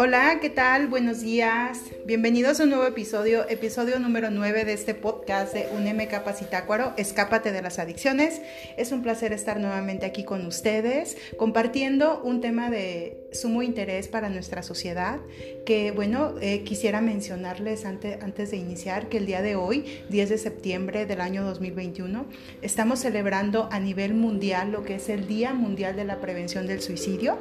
Hola, 0.00 0.38
¿qué 0.40 0.48
tal? 0.48 0.86
Buenos 0.86 1.22
días. 1.22 1.80
Bienvenidos 2.06 2.60
a 2.60 2.62
un 2.62 2.70
nuevo 2.70 2.86
episodio, 2.86 3.48
episodio 3.48 3.98
número 3.98 4.30
9 4.30 4.64
de 4.64 4.72
este 4.72 4.94
podcast 4.94 5.52
de 5.52 5.68
UNEM 5.76 6.06
Capacitácuaro, 6.06 6.94
Escápate 6.96 7.52
de 7.52 7.62
las 7.62 7.78
Adicciones. 7.78 8.40
Es 8.76 8.92
un 8.92 9.02
placer 9.02 9.32
estar 9.32 9.58
nuevamente 9.58 10.06
aquí 10.06 10.24
con 10.24 10.46
ustedes, 10.46 11.16
compartiendo 11.36 12.22
un 12.22 12.40
tema 12.40 12.70
de 12.70 13.27
sumo 13.32 13.62
interés 13.62 14.08
para 14.08 14.28
nuestra 14.28 14.62
sociedad, 14.62 15.20
que 15.66 15.90
bueno, 15.90 16.34
eh, 16.40 16.62
quisiera 16.64 17.00
mencionarles 17.00 17.84
antes, 17.84 18.22
antes 18.22 18.50
de 18.50 18.56
iniciar 18.56 19.08
que 19.08 19.18
el 19.18 19.26
día 19.26 19.42
de 19.42 19.54
hoy, 19.56 19.84
10 20.08 20.30
de 20.30 20.38
septiembre 20.38 21.06
del 21.06 21.20
año 21.20 21.44
2021, 21.44 22.26
estamos 22.62 23.00
celebrando 23.00 23.68
a 23.70 23.80
nivel 23.80 24.14
mundial 24.14 24.72
lo 24.72 24.82
que 24.82 24.96
es 24.96 25.08
el 25.08 25.26
Día 25.26 25.52
Mundial 25.52 25.96
de 25.96 26.04
la 26.04 26.20
Prevención 26.20 26.66
del 26.66 26.80
Suicidio. 26.80 27.38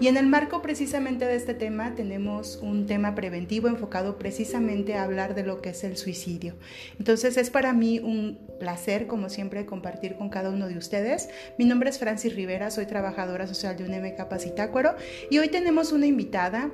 Y 0.00 0.08
en 0.08 0.16
el 0.16 0.26
marco 0.26 0.60
precisamente 0.60 1.24
de 1.24 1.36
este 1.36 1.54
tema, 1.54 1.94
tenemos 1.94 2.58
un 2.60 2.86
tema 2.86 3.14
preventivo 3.14 3.68
enfocado 3.68 4.18
precisamente 4.18 4.94
a 4.94 5.04
hablar 5.04 5.34
de 5.34 5.44
lo 5.44 5.62
que 5.62 5.70
es 5.70 5.84
el 5.84 5.96
suicidio. 5.96 6.54
Entonces 6.98 7.36
es 7.36 7.50
para 7.50 7.72
mí 7.72 8.00
un 8.00 8.38
placer, 8.58 9.06
como 9.06 9.28
siempre, 9.28 9.66
compartir 9.66 10.16
con 10.16 10.30
cada 10.30 10.50
uno 10.50 10.68
de 10.68 10.76
ustedes. 10.76 11.28
Mi 11.58 11.64
nombre 11.64 11.90
es 11.90 11.98
Francis 11.98 12.34
Rivera, 12.34 12.70
soy 12.70 12.86
trabajadora 12.86 13.46
social 13.46 13.76
de 13.76 13.84
UNM 13.84 14.16
Capacitácuaro 14.16 14.96
y 15.30 15.38
hoy 15.38 15.48
tenemos 15.48 15.92
una 15.92 16.06
invitada 16.06 16.70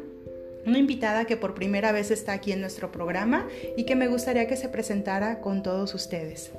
una 0.66 0.78
invitada 0.78 1.26
que 1.26 1.36
por 1.36 1.54
primera 1.54 1.92
vez 1.92 2.10
está 2.10 2.32
aquí 2.32 2.52
en 2.52 2.60
nuestro 2.60 2.90
programa 2.90 3.46
y 3.77 3.84
que 3.84 3.96
me 3.96 4.08
gustaría 4.08 4.46
que 4.46 4.56
se 4.56 4.68
presentara 4.68 5.40
con 5.40 5.62
todos 5.62 5.94
ustedes. 5.94 6.52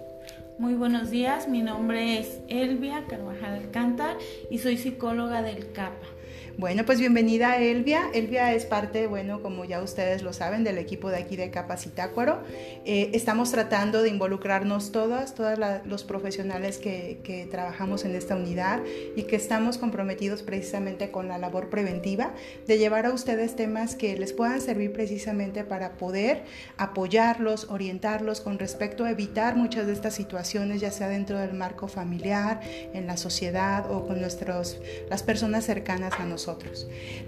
Muy 0.57 0.75
buenos 0.75 1.09
días, 1.09 1.47
mi 1.47 1.61
nombre 1.61 2.19
es 2.19 2.39
Elvia 2.47 3.05
Carvajal 3.09 3.55
Alcántar 3.55 4.17
y 4.49 4.59
soy 4.59 4.77
psicóloga 4.77 5.41
del 5.41 5.71
CAPA. 5.71 6.14
Bueno, 6.57 6.85
pues 6.85 6.99
bienvenida 6.99 7.57
Elvia. 7.57 8.09
Elvia 8.13 8.53
es 8.53 8.65
parte, 8.65 9.07
bueno, 9.07 9.41
como 9.41 9.65
ya 9.65 9.81
ustedes 9.81 10.23
lo 10.23 10.31
saben, 10.31 10.63
del 10.63 10.77
equipo 10.77 11.09
de 11.09 11.17
aquí 11.17 11.35
de 11.35 11.51
Capacitácuaro. 11.51 12.43
Eh, 12.85 13.09
estamos 13.13 13.51
tratando 13.51 14.01
de 14.01 14.07
involucrarnos 14.07 14.93
todas, 14.93 15.35
todos 15.35 15.59
los 15.83 16.05
profesionales 16.05 16.77
que, 16.77 17.19
que, 17.25 17.45
trabajamos 17.45 18.05
en 18.05 18.15
esta 18.15 18.37
unidad 18.37 18.81
y 19.17 19.23
que 19.23 19.35
estamos 19.35 19.77
comprometidos 19.77 20.43
precisamente 20.43 21.11
con 21.11 21.27
la 21.27 21.37
labor 21.37 21.69
preventiva 21.69 22.33
de 22.65 22.77
llevar 22.77 23.05
a 23.05 23.11
ustedes 23.11 23.57
temas 23.57 23.95
que 23.95 24.17
les 24.17 24.31
puedan 24.31 24.61
servir 24.61 24.93
precisamente 24.93 25.65
para 25.65 25.97
poder 25.97 26.45
apoyarlos, 26.77 27.69
orientarlos 27.69 28.39
con 28.39 28.59
respecto 28.59 29.03
a 29.03 29.11
evitar 29.11 29.57
muchas 29.57 29.87
de 29.87 29.93
estas 29.93 30.13
situaciones, 30.13 30.79
ya 30.79 30.91
sea 30.91 31.09
dentro 31.09 31.37
del 31.37 31.53
marco 31.53 31.89
familiar, 31.89 32.61
en 32.93 33.07
la 33.07 33.17
sociedad 33.17 33.91
o 33.91 34.07
con 34.07 34.21
nuestros, 34.21 34.79
las 35.09 35.21
personas 35.21 35.65
cercanas 35.65 36.13
a 36.17 36.23
nosotros. 36.23 36.44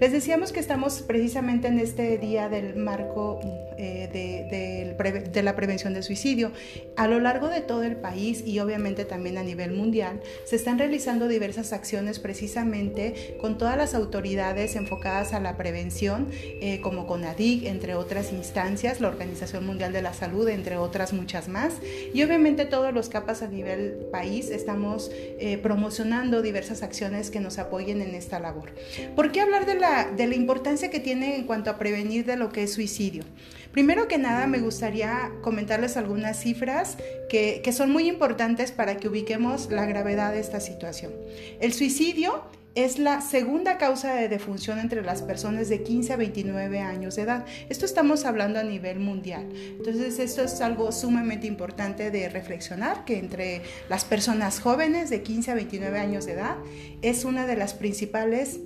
Les 0.00 0.12
decíamos 0.12 0.52
que 0.52 0.60
estamos 0.60 1.02
precisamente 1.02 1.68
en 1.68 1.78
este 1.78 2.18
día 2.18 2.48
del 2.48 2.76
marco 2.76 3.40
eh, 3.80 4.08
de, 4.12 5.42
la 5.42 5.54
prevención 5.54 5.94
del 5.94 6.02
suicidio. 6.02 6.50
A 6.96 7.06
lo 7.06 7.20
largo 7.20 7.48
de 7.48 7.60
todo 7.60 7.84
el 7.84 7.94
país 7.96 8.42
y 8.44 8.58
obviamente 8.58 9.04
también 9.04 9.38
a 9.38 9.44
nivel 9.44 9.72
mundial, 9.72 10.20
se 10.44 10.56
están 10.56 10.78
realizando 10.78 11.28
diversas 11.28 11.72
acciones 11.72 12.18
precisamente 12.18 13.36
con 13.40 13.56
todas 13.56 13.76
las 13.76 13.94
autoridades 13.94 14.74
enfocadas 14.74 15.32
a 15.32 15.38
la 15.38 15.56
prevención, 15.56 16.28
eh, 16.32 16.80
como 16.80 17.06
CONADIC, 17.06 17.66
entre 17.66 17.94
otras 17.94 18.32
instancias, 18.32 19.00
la 19.00 19.08
Organización 19.08 19.64
Mundial 19.64 19.92
de 19.92 20.02
la 20.02 20.12
Salud, 20.12 20.48
entre 20.48 20.76
otras 20.76 21.12
muchas 21.12 21.48
más. 21.48 21.74
Y 22.12 22.22
obviamente 22.24 22.66
todos 22.66 22.92
los 22.92 23.08
capas 23.08 23.42
a 23.42 23.46
nivel 23.46 24.08
país 24.10 24.50
estamos 24.50 25.10
eh, 25.14 25.58
promocionando 25.62 26.42
diversas 26.42 26.82
acciones 26.82 27.30
que 27.30 27.38
nos 27.38 27.58
apoyen 27.58 28.02
en 28.02 28.14
esta 28.14 28.40
labor. 28.40 28.72
¿Por 29.14 29.32
qué 29.32 29.40
hablar 29.40 29.66
de 29.66 29.74
la, 29.74 30.10
de 30.10 30.26
la 30.26 30.34
importancia 30.34 30.90
que 30.90 31.00
tiene 31.00 31.36
en 31.36 31.44
cuanto 31.44 31.70
a 31.70 31.78
prevenir 31.78 32.24
de 32.24 32.36
lo 32.36 32.50
que 32.50 32.64
es 32.64 32.72
suicidio? 32.72 33.24
Primero 33.72 34.08
que 34.08 34.18
nada, 34.18 34.46
me 34.46 34.58
gustaría 34.58 35.30
comentarles 35.42 35.96
algunas 35.96 36.40
cifras 36.40 36.96
que, 37.28 37.60
que, 37.62 37.72
son 37.72 37.90
muy 37.90 38.08
importantes 38.08 38.72
para 38.72 38.96
que 38.96 39.08
ubiquemos 39.08 39.70
la 39.70 39.86
gravedad 39.86 40.32
de 40.32 40.40
esta 40.40 40.60
situación. 40.60 41.12
El 41.60 41.72
suicidio 41.72 42.44
es 42.74 42.98
la 42.98 43.20
segunda 43.20 43.76
causa 43.76 44.14
de 44.14 44.28
defunción 44.28 44.78
entre 44.78 45.02
las 45.02 45.22
personas 45.22 45.68
de 45.68 45.82
15 45.82 46.12
a 46.12 46.16
29 46.16 46.78
años 46.78 47.16
de 47.16 47.22
edad. 47.22 47.44
Esto 47.68 47.84
estamos 47.84 48.24
hablando 48.24 48.60
a 48.60 48.62
nivel 48.62 49.00
mundial. 49.00 49.48
Entonces, 49.52 50.20
esto 50.20 50.42
es 50.42 50.60
algo 50.60 50.92
sumamente 50.92 51.48
importante 51.48 52.12
de 52.12 52.28
reflexionar, 52.28 53.04
que 53.04 53.18
entre 53.18 53.62
las 53.88 54.04
personas 54.04 54.60
jóvenes 54.60 55.10
de 55.10 55.22
15 55.22 55.50
a 55.50 55.54
29 55.54 55.98
años 55.98 56.24
de 56.26 56.32
edad 56.32 56.56
es 57.02 57.24
una 57.24 57.46
de 57.46 57.56
las 57.56 57.74
principales 57.74 58.60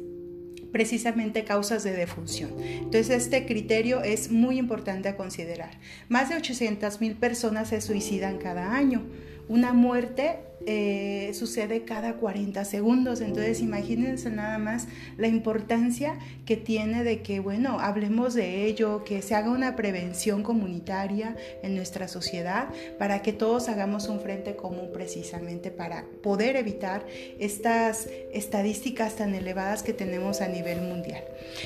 precisamente 0.73 1.45
causas 1.45 1.85
de 1.85 1.93
defunción. 1.93 2.51
Entonces 2.61 3.11
este 3.11 3.47
criterio 3.47 4.03
es 4.03 4.31
muy 4.31 4.59
importante 4.59 5.09
a 5.09 5.17
considerar. 5.17 5.79
Más 6.09 6.31
de 6.31 6.37
800 6.37 7.01
mil 7.01 7.15
personas 7.15 7.69
se 7.69 7.81
suicidan 7.81 8.39
cada 8.39 8.75
año. 8.75 9.03
Una 9.49 9.73
muerte 9.73 10.39
eh, 10.67 11.31
sucede 11.35 11.83
cada 11.85 12.15
40 12.15 12.65
segundos. 12.65 13.21
Entonces 13.21 13.61
imagínense 13.61 14.31
nada 14.31 14.59
más 14.59 14.87
la 15.17 15.29
importancia 15.29 16.19
que 16.47 16.57
tiene 16.57 17.05
de 17.05 17.23
que, 17.23 17.41
bueno, 17.41 17.81
hablemos 17.81 18.35
de 18.35 18.67
ello, 18.67 19.05
que 19.05 19.23
se 19.23 19.35
haga 19.35 19.51
una 19.51 19.77
prevención 19.77 20.43
comunitaria 20.43 21.37
en 21.63 21.75
nuestra 21.75 22.09
sociedad 22.09 22.69
para 22.99 23.23
que 23.23 23.33
todos 23.33 23.69
hagamos 23.69 24.09
un 24.09 24.21
frente 24.21 24.55
común 24.57 24.91
precisamente 24.93 25.71
para 25.71 26.05
poder 26.23 26.57
evitar 26.57 27.07
estas 27.39 28.09
estadísticas 28.33 29.17
tan 29.17 29.35
elevadas 29.35 29.83
que 29.83 29.93
tenemos 29.93 30.41
a 30.41 30.49
nivel 30.49 30.81
mundial. 30.83 31.25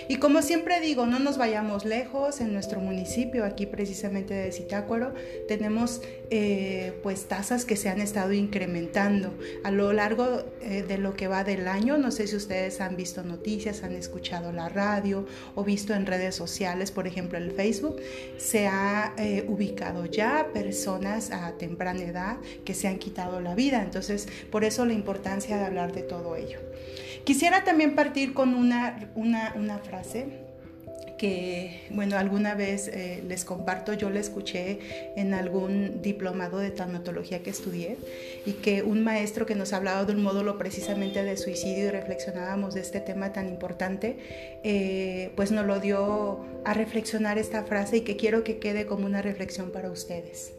Y 0.09 0.17
como 0.17 0.43
siempre 0.43 0.81
digo, 0.81 1.07
no 1.07 1.19
nos 1.19 1.39
vayamos 1.39 1.85
lejos, 1.85 2.41
en 2.41 2.53
nuestro 2.53 2.81
municipio, 2.81 3.45
aquí 3.45 3.67
precisamente 3.67 4.35
de 4.35 4.53
Zitácuaro, 4.53 5.15
tenemos 5.49 6.03
eh, 6.31 6.99
pues 7.03 7.27
tasas 7.27 7.65
que 7.65 7.77
se 7.77 7.89
han 7.89 8.01
estado 8.01 8.33
incrementando 8.33 8.86
a 9.65 9.71
lo 9.71 9.93
largo 9.93 10.45
eh, 10.61 10.85
de 10.87 10.99
lo 10.99 11.15
que 11.15 11.29
va 11.29 11.45
del 11.45 11.69
año. 11.69 11.99
No 11.99 12.11
sé 12.11 12.27
si 12.27 12.37
ustedes 12.37 12.81
han 12.81 12.97
visto 12.97 13.23
noticias, 13.23 13.83
han 13.83 13.93
escuchado 13.93 14.53
la 14.53 14.69
radio 14.69 15.27
o 15.55 15.65
visto 15.65 15.95
en 15.95 16.07
redes 16.07 16.35
sociales, 16.35 16.91
por 16.91 17.07
ejemplo 17.07 17.39
el 17.39 17.53
Facebook, 17.53 17.97
se 18.39 18.67
ha 18.67 19.13
eh, 19.19 19.45
ubicado 19.49 20.07
ya 20.07 20.49
personas 20.53 21.31
a 21.31 21.53
temprana 21.59 22.03
edad 22.03 22.37
que 22.65 22.75
se 22.75 22.89
han 22.89 22.99
quitado 22.99 23.41
la 23.41 23.55
vida. 23.55 23.83
Entonces, 23.83 24.29
por 24.51 24.65
eso 24.65 24.85
la 24.87 24.93
importancia 24.93 25.57
de 25.57 25.65
hablar 25.65 25.93
de 25.93 26.03
todo 26.03 26.37
ello. 26.37 26.59
Quisiera 27.25 27.65
también 27.65 27.95
partir 27.95 28.35
con 28.35 28.55
una, 28.55 29.11
una, 29.15 29.53
una 29.57 29.79
frase 29.79 30.46
que, 31.17 31.81
bueno, 31.91 32.17
alguna 32.17 32.55
vez 32.55 32.89
eh, 32.89 33.23
les 33.27 33.45
comparto, 33.45 33.93
yo 33.95 34.11
la 34.11 34.21
escuché 34.21 34.79
en 35.17 35.35
algún 35.35 36.03
diplomado 36.03 36.59
de 36.59 36.71
tanatología 36.71 37.43
que 37.43 37.51
estudié 37.51 37.97
y 38.45 38.53
que 38.53 38.83
un 38.83 39.03
maestro 39.03 39.47
que 39.47 39.55
nos 39.55 39.73
hablaba 39.73 40.05
de 40.05 40.13
un 40.13 40.23
módulo 40.23 40.59
precisamente 40.59 41.23
de 41.23 41.37
suicidio 41.37 41.87
y 41.87 41.91
reflexionábamos 41.91 42.75
de 42.75 42.81
este 42.81 43.01
tema 43.01 43.33
tan 43.33 43.49
importante, 43.49 44.19
eh, 44.63 45.33
pues 45.37 45.53
nos 45.53 45.67
lo 45.67 45.81
dio 45.81 46.45
a 46.65 46.75
reflexionar 46.75 47.39
esta 47.39 47.65
frase 47.65 47.99
y 47.99 48.01
que 48.03 48.17
quiero 48.17 48.45
que 48.45 48.59
quede 48.59 48.87
como 48.87 49.07
una 49.07 49.23
reflexión 49.23 49.71
para 49.71 49.91
ustedes. 49.91 50.53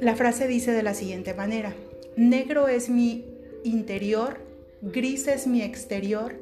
La 0.00 0.16
frase 0.16 0.48
dice 0.48 0.72
de 0.72 0.82
la 0.82 0.94
siguiente 0.94 1.34
manera, 1.34 1.74
negro 2.16 2.68
es 2.68 2.88
mi 2.88 3.24
interior, 3.62 4.40
gris 4.80 5.28
es 5.28 5.46
mi 5.46 5.62
exterior, 5.62 6.34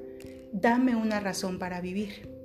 dame 0.53 0.97
una 0.97 1.21
razón 1.21 1.59
para 1.59 1.81
vivir. 1.81 2.40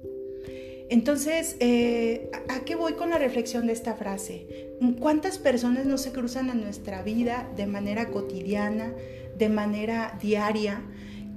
Entonces, 0.89 1.55
eh, 1.59 2.29
¿a 2.47 2.59
qué 2.59 2.75
voy 2.75 2.93
con 2.93 3.09
la 3.09 3.17
reflexión 3.17 3.65
de 3.67 3.73
esta 3.73 3.95
frase? 3.95 4.69
¿Cuántas 4.99 5.39
personas 5.39 5.85
no 5.85 5.97
se 5.97 6.11
cruzan 6.11 6.49
en 6.49 6.61
nuestra 6.61 7.01
vida 7.01 7.49
de 7.55 7.65
manera 7.65 8.09
cotidiana, 8.09 8.93
de 9.37 9.49
manera 9.49 10.17
diaria, 10.21 10.83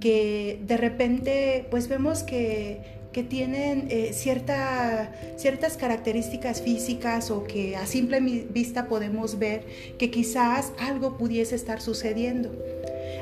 que 0.01 0.61
de 0.67 0.77
repente 0.77 1.67
pues 1.71 1.89
vemos 1.89 2.23
que, 2.23 2.99
tienen 3.29 3.89
eh, 3.91 4.13
ciertas 4.13 5.77
características 5.77 6.63
físicas 6.63 7.33
o 7.33 7.43
que 7.43 7.75
a 7.75 7.85
simple 7.85 8.21
vista 8.21 8.87
podemos 8.87 9.41
ver 9.41 9.67
que 9.99 10.09
quizás 10.09 10.73
algo 10.79 11.19
pudiese 11.19 11.57
estar 11.57 11.81
sucediendo? 11.81 12.53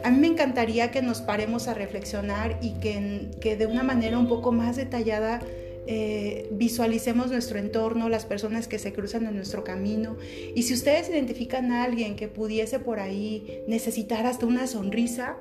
A 0.05 0.11
mí 0.11 0.19
me 0.19 0.27
encantaría 0.27 0.91
que 0.91 1.01
nos 1.01 1.23
paremos 1.23 1.67
a 1.67 1.73
reflexionar 1.73 2.59
y 2.61 2.73
que, 2.75 3.31
que 3.41 3.57
de 3.57 3.65
una 3.65 3.83
manera 3.85 4.19
un 4.19 4.29
poco 4.29 4.53
más 4.53 4.77
detallada 4.77 5.41
eh, 5.87 6.49
visualicemos 6.53 7.31
nuestro 7.31 7.59
entorno, 7.59 8.09
las 8.09 8.27
personas 8.27 8.69
que 8.69 8.79
se 8.79 8.93
cruzan 8.93 9.27
en 9.27 9.37
nuestro 9.37 9.65
camino. 9.65 10.17
Y 10.55 10.65
si 10.65 10.75
ustedes 10.75 11.09
identifican 11.09 11.73
a 11.73 11.85
alguien 11.85 12.17
que 12.17 12.29
pudiese 12.29 12.79
por 12.79 13.01
ahí 13.01 13.63
necesitar 13.69 14.27
hasta 14.27 14.47
una 14.47 14.67
sonrisa, 14.67 15.37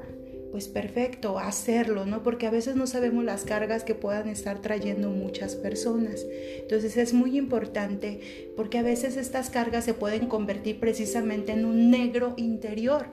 pues 0.55 0.69
perfecto, 0.69 1.37
hacerlo, 1.37 2.05
¿no? 2.05 2.23
Porque 2.23 2.47
a 2.47 2.49
veces 2.49 2.77
no 2.77 2.87
sabemos 2.87 3.25
las 3.25 3.43
cargas 3.43 3.83
que 3.83 3.93
puedan 3.93 4.29
estar 4.29 4.61
trayendo 4.61 5.09
muchas 5.09 5.55
personas. 5.55 6.25
Entonces 6.61 6.95
es 6.95 7.13
muy 7.13 7.37
importante 7.37 8.53
porque 8.55 8.77
a 8.77 8.81
veces 8.81 9.17
estas 9.17 9.49
cargas 9.49 9.83
se 9.83 9.93
pueden 9.93 10.27
convertir 10.27 10.79
precisamente 10.79 11.51
en 11.51 11.65
un 11.65 11.91
negro 11.91 12.35
interior 12.37 13.07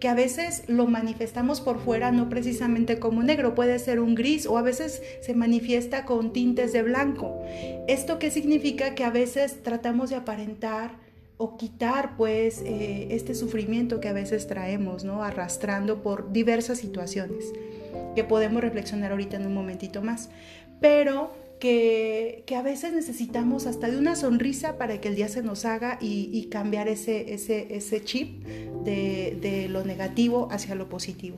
que 0.00 0.08
a 0.08 0.14
veces 0.14 0.64
lo 0.66 0.86
manifestamos 0.86 1.60
por 1.60 1.78
fuera 1.78 2.10
no 2.10 2.28
precisamente 2.28 2.98
como 2.98 3.22
negro, 3.22 3.54
puede 3.54 3.78
ser 3.78 4.00
un 4.00 4.14
gris 4.14 4.46
o 4.46 4.58
a 4.58 4.62
veces 4.62 5.02
se 5.22 5.34
manifiesta 5.34 6.04
con 6.04 6.32
tintes 6.32 6.72
de 6.72 6.82
blanco. 6.82 7.42
¿Esto 7.88 8.18
qué 8.18 8.30
significa? 8.30 8.94
Que 8.94 9.04
a 9.04 9.10
veces 9.10 9.62
tratamos 9.62 10.10
de 10.10 10.16
aparentar 10.16 10.92
o 11.36 11.56
quitar 11.56 12.16
pues 12.16 12.62
eh, 12.64 13.08
este 13.10 13.34
sufrimiento 13.34 14.00
que 14.00 14.08
a 14.08 14.12
veces 14.12 14.46
traemos, 14.46 15.04
¿no? 15.04 15.22
Arrastrando 15.22 16.02
por 16.02 16.32
diversas 16.32 16.78
situaciones 16.78 17.52
que 18.14 18.24
podemos 18.24 18.62
reflexionar 18.62 19.10
ahorita 19.10 19.36
en 19.36 19.46
un 19.46 19.54
momentito 19.54 20.02
más. 20.02 20.30
Pero 20.80 21.32
que, 21.58 22.44
a 22.56 22.62
veces 22.62 22.92
necesitamos 22.92 23.66
hasta 23.66 23.90
de 23.90 23.98
una 23.98 24.16
sonrisa 24.16 24.76
para 24.76 25.00
que 25.00 25.08
el 25.08 25.16
día 25.16 25.28
se 25.28 25.42
nos 25.42 25.64
haga 25.64 25.98
y, 26.00 26.46
cambiar 26.50 26.88
ese, 26.88 27.34
ese, 27.34 27.74
ese 27.74 28.04
chip 28.04 28.44
de, 28.84 29.38
de, 29.40 29.68
lo 29.68 29.84
negativo 29.84 30.48
hacia 30.50 30.74
lo 30.74 30.88
positivo. 30.88 31.36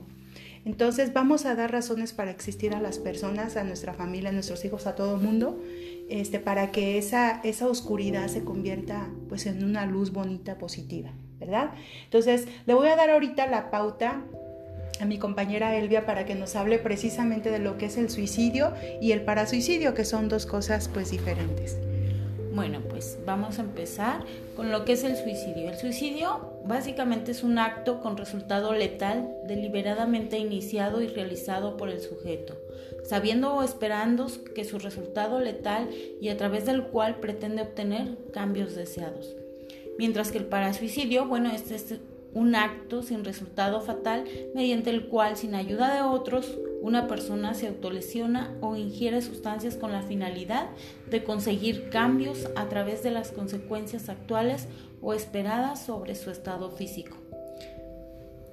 Entonces 0.65 1.13
vamos 1.13 1.45
a 1.45 1.55
dar 1.55 1.71
razones 1.71 2.11
para 2.11 2.29
existir 2.29 2.75
a 2.75 2.81
las 2.81 2.99
personas, 2.99 3.55
a 3.55 3.63
nuestra 3.63 3.93
familia, 3.93 4.29
a 4.29 4.33
nuestros 4.33 4.65
hijos, 4.65 4.85
a 4.85 4.95
todo 4.95 5.15
el 5.15 5.21
mundo, 5.21 5.61
este, 6.09 6.39
para 6.39 6.71
que 6.71 6.97
esa, 6.97 7.39
esa 7.43 7.67
oscuridad 7.67 8.27
se 8.27 8.43
convierta 8.43 9.09
pues, 9.29 9.45
en 9.45 9.63
una 9.63 9.85
luz 9.85 10.11
bonita, 10.11 10.57
positiva, 10.57 11.09
¿verdad? 11.39 11.71
Entonces 12.03 12.47
le 12.65 12.73
voy 12.73 12.89
a 12.89 12.97
dar 12.97 13.09
ahorita 13.09 13.47
la 13.47 13.71
pauta 13.71 14.25
a 14.99 15.05
mi 15.05 15.17
compañera 15.17 15.75
Elvia 15.77 16.05
para 16.05 16.25
que 16.25 16.35
nos 16.35 16.55
hable 16.55 16.79
precisamente 16.79 17.51
de 17.51 17.59
lo 17.59 17.77
que 17.77 17.87
es 17.87 17.97
el 17.97 18.09
suicidio 18.09 18.73
y 19.01 19.11
el 19.11 19.21
parasuicidio, 19.21 19.93
que 19.93 20.05
son 20.05 20.29
dos 20.29 20.45
cosas 20.45 20.89
pues 20.91 21.11
diferentes. 21.11 21.77
Bueno, 22.57 22.81
pues 22.89 23.19
vamos 23.23 23.59
a 23.59 23.61
empezar 23.61 24.25
con 24.55 24.71
lo 24.71 24.83
que 24.83 24.93
es 24.93 25.03
el 25.03 25.15
suicidio. 25.15 25.69
El 25.69 25.77
suicidio 25.77 26.53
básicamente 26.65 27.29
es 27.29 27.43
un 27.43 27.59
acto 27.59 28.01
con 28.01 28.17
resultado 28.17 28.73
letal 28.73 29.29
deliberadamente 29.45 30.39
iniciado 30.39 31.03
y 31.03 31.07
realizado 31.07 31.77
por 31.77 31.89
el 31.89 32.01
sujeto, 32.01 32.57
sabiendo 33.03 33.53
o 33.53 33.61
esperando 33.61 34.25
que 34.55 34.65
su 34.65 34.79
resultado 34.79 35.39
letal 35.39 35.89
y 36.19 36.29
a 36.29 36.37
través 36.37 36.65
del 36.65 36.85
cual 36.85 37.19
pretende 37.19 37.61
obtener 37.61 38.17
cambios 38.33 38.73
deseados. 38.73 39.35
Mientras 39.99 40.31
que 40.31 40.39
el 40.39 40.45
parasuicidio, 40.45 41.27
bueno, 41.27 41.51
este 41.51 41.75
es 41.75 41.95
un 42.33 42.55
acto 42.55 43.03
sin 43.03 43.23
resultado 43.23 43.81
fatal 43.81 44.25
mediante 44.53 44.89
el 44.89 45.07
cual, 45.07 45.37
sin 45.37 45.55
ayuda 45.55 45.93
de 45.93 46.01
otros, 46.01 46.57
una 46.81 47.07
persona 47.07 47.53
se 47.53 47.67
autolesiona 47.67 48.55
o 48.61 48.75
ingiere 48.75 49.21
sustancias 49.21 49.75
con 49.75 49.91
la 49.91 50.03
finalidad 50.03 50.69
de 51.09 51.23
conseguir 51.23 51.89
cambios 51.89 52.47
a 52.55 52.69
través 52.69 53.03
de 53.03 53.11
las 53.11 53.31
consecuencias 53.31 54.09
actuales 54.09 54.67
o 55.01 55.13
esperadas 55.13 55.85
sobre 55.85 56.15
su 56.15 56.29
estado 56.29 56.69
físico. 56.69 57.17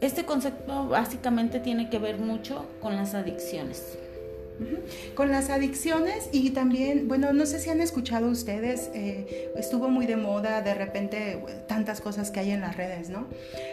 Este 0.01 0.25
concepto 0.25 0.89
básicamente 0.89 1.61
tiene 1.61 1.89
que 1.89 1.99
ver 1.99 2.19
mucho 2.19 2.67
con 2.81 2.97
las 2.97 3.15
adicciones. 3.15 3.99
Con 5.15 5.31
las 5.31 5.51
adicciones 5.51 6.29
y 6.33 6.51
también, 6.51 7.09
bueno, 7.09 7.33
no 7.33 7.45
sé 7.47 7.59
si 7.59 7.71
han 7.71 7.81
escuchado 7.81 8.29
ustedes, 8.29 8.91
eh, 8.95 9.51
estuvo 9.57 9.89
muy 9.89 10.07
de 10.07 10.17
moda 10.17 10.63
de 10.63 10.75
repente 10.75 11.43
tantas 11.67 12.01
cosas 12.01 12.31
que 12.31 12.41
hay 12.41 12.51
en 12.53 12.61
las 12.61 12.77
redes, 12.77 13.09
¿no? 13.09 13.27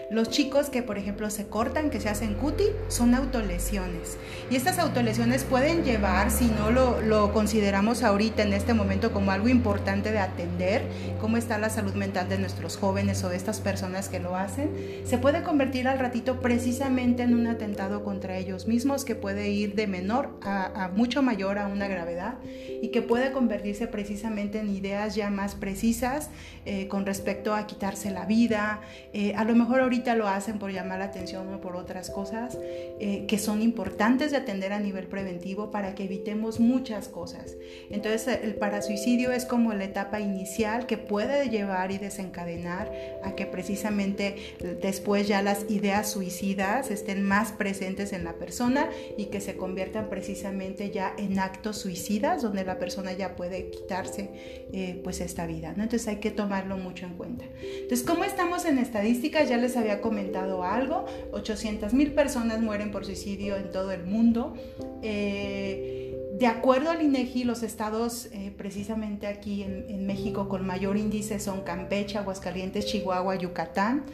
Los 0.10 0.30
chicos 0.30 0.70
que, 0.70 0.82
por 0.82 0.98
ejemplo, 0.98 1.30
se 1.30 1.48
cortan, 1.48 1.90
que 1.90 2.00
se 2.00 2.10
hacen 2.10 2.34
cuti, 2.34 2.66
son 2.88 3.14
autolesiones. 3.14 4.18
Y 4.50 4.56
estas 4.56 4.80
autolesiones 4.80 5.44
pueden 5.44 5.84
llevar, 5.84 6.32
si 6.32 6.46
no 6.46 6.72
lo, 6.72 7.02
lo 7.02 7.32
consideramos 7.32 8.04
ahorita 8.04 8.44
en 8.44 8.54
este 8.54 8.74
momento 8.74 9.12
como 9.12 9.32
algo 9.32 9.50
importante 9.50 10.12
de 10.12 10.20
atender, 10.20 10.84
cómo 11.20 11.38
está 11.38 11.58
la 11.58 11.70
salud 11.70 11.94
mental 11.94 12.28
de 12.28 12.40
nuestros 12.40 12.78
jóvenes 12.78 13.24
o 13.24 13.30
de 13.30 13.38
estas 13.38 13.62
personas 13.62 14.10
que 14.10 14.20
lo 14.20 14.36
hacen, 14.36 14.72
se 15.06 15.18
puede 15.18 15.44
convertir 15.44 15.88
al 15.88 16.00
ratito 16.00 16.40
precisamente 16.42 17.24
en 17.24 17.36
un 17.36 17.48
atentado 17.48 18.04
contra 18.04 18.38
ellos 18.38 18.68
mismos 18.68 19.06
que 19.06 19.16
puede 19.16 19.50
ir 19.50 19.76
de 19.76 19.88
menor 19.88 20.32
a 20.42 20.71
mucho 20.96 21.22
mayor 21.22 21.58
a 21.58 21.68
una 21.68 21.88
gravedad 21.88 22.36
y 22.82 22.90
que 22.90 23.02
puede 23.02 23.32
convertirse 23.32 23.88
precisamente 23.88 24.60
en 24.60 24.70
ideas 24.70 25.16
ya 25.16 25.30
más 25.30 25.56
precisas 25.56 26.30
eh, 26.66 26.88
con 26.88 27.06
respecto 27.06 27.54
a 27.54 27.68
quitarse 27.68 28.12
la 28.12 28.26
vida. 28.26 28.82
Eh, 29.14 29.34
a 29.36 29.44
lo 29.44 29.56
mejor 29.56 29.82
ahorita 29.82 30.16
lo 30.16 30.28
hacen 30.28 30.60
por 30.60 30.72
llamar 30.72 31.00
la 31.00 31.06
atención 31.06 31.54
o 31.54 31.62
por 31.62 31.76
otras 31.76 32.10
cosas 32.10 32.58
eh, 33.00 33.26
que 33.28 33.38
son 33.38 33.62
importantes 33.62 34.32
de 34.32 34.38
atender 34.38 34.74
a 34.74 34.80
nivel 34.80 35.08
preventivo 35.08 35.72
para 35.72 35.96
que 35.96 36.06
evitemos 36.06 36.60
muchas 36.60 37.08
cosas. 37.08 37.56
Entonces 37.90 38.40
el 38.44 38.56
parasuicidio 38.56 39.32
es 39.32 39.46
como 39.46 39.74
la 39.74 39.86
etapa 39.86 40.20
inicial 40.20 40.86
que 40.86 40.98
puede 40.98 41.50
llevar 41.50 41.92
y 41.92 41.98
desencadenar 41.98 42.92
a 43.24 43.36
que 43.36 43.46
precisamente 43.46 44.36
después 44.82 45.28
ya 45.28 45.42
las 45.42 45.70
ideas 45.70 46.12
suicidas 46.12 46.92
estén 46.92 47.24
más 47.24 47.52
presentes 47.52 48.14
en 48.14 48.24
la 48.24 48.34
persona 48.34 48.90
y 49.18 49.26
que 49.26 49.42
se 49.42 49.56
conviertan 49.56 50.10
precisamente 50.10 50.61
ya 50.94 51.14
en 51.18 51.40
actos 51.40 51.78
suicidas, 51.78 52.42
donde 52.42 52.64
la 52.64 52.80
persona 52.80 53.14
ya 53.14 53.36
puede 53.36 53.70
quitarse 53.70 54.30
eh, 54.74 55.00
pues 55.04 55.22
esta 55.22 55.46
vida. 55.46 55.74
¿no? 55.76 55.84
Entonces 55.84 56.08
hay 56.08 56.18
que 56.18 56.32
tomarlo 56.32 56.78
mucho 56.78 57.06
en 57.06 57.14
cuenta. 57.14 57.46
Entonces, 57.62 58.06
¿cómo 58.06 58.24
estamos 58.24 58.66
en 58.66 58.78
estadísticas? 58.78 59.50
Ya 59.50 59.58
les 59.58 59.78
había 59.78 60.02
comentado 60.02 60.64
algo, 60.64 61.06
800 61.32 61.94
mil 61.94 62.14
personas 62.14 62.62
mueren 62.62 62.92
por 62.92 63.06
suicidio 63.06 63.58
en 63.58 63.72
todo 63.72 63.92
el 63.92 64.06
mundo. 64.06 64.56
Eh, 65.02 66.18
de 66.40 66.48
acuerdo 66.48 66.90
al 66.90 67.02
INEGI, 67.02 67.44
los 67.44 67.62
estados 67.64 68.28
eh, 68.32 68.54
precisamente 68.58 69.28
aquí 69.28 69.64
en, 69.64 69.86
en 69.90 70.06
México 70.08 70.50
con 70.50 70.66
mayor 70.66 70.98
índice 70.98 71.40
son 71.40 71.62
Campeche, 71.62 72.18
Aguascalientes, 72.18 72.86
Chihuahua, 72.86 73.36
Yucatán. 73.36 74.06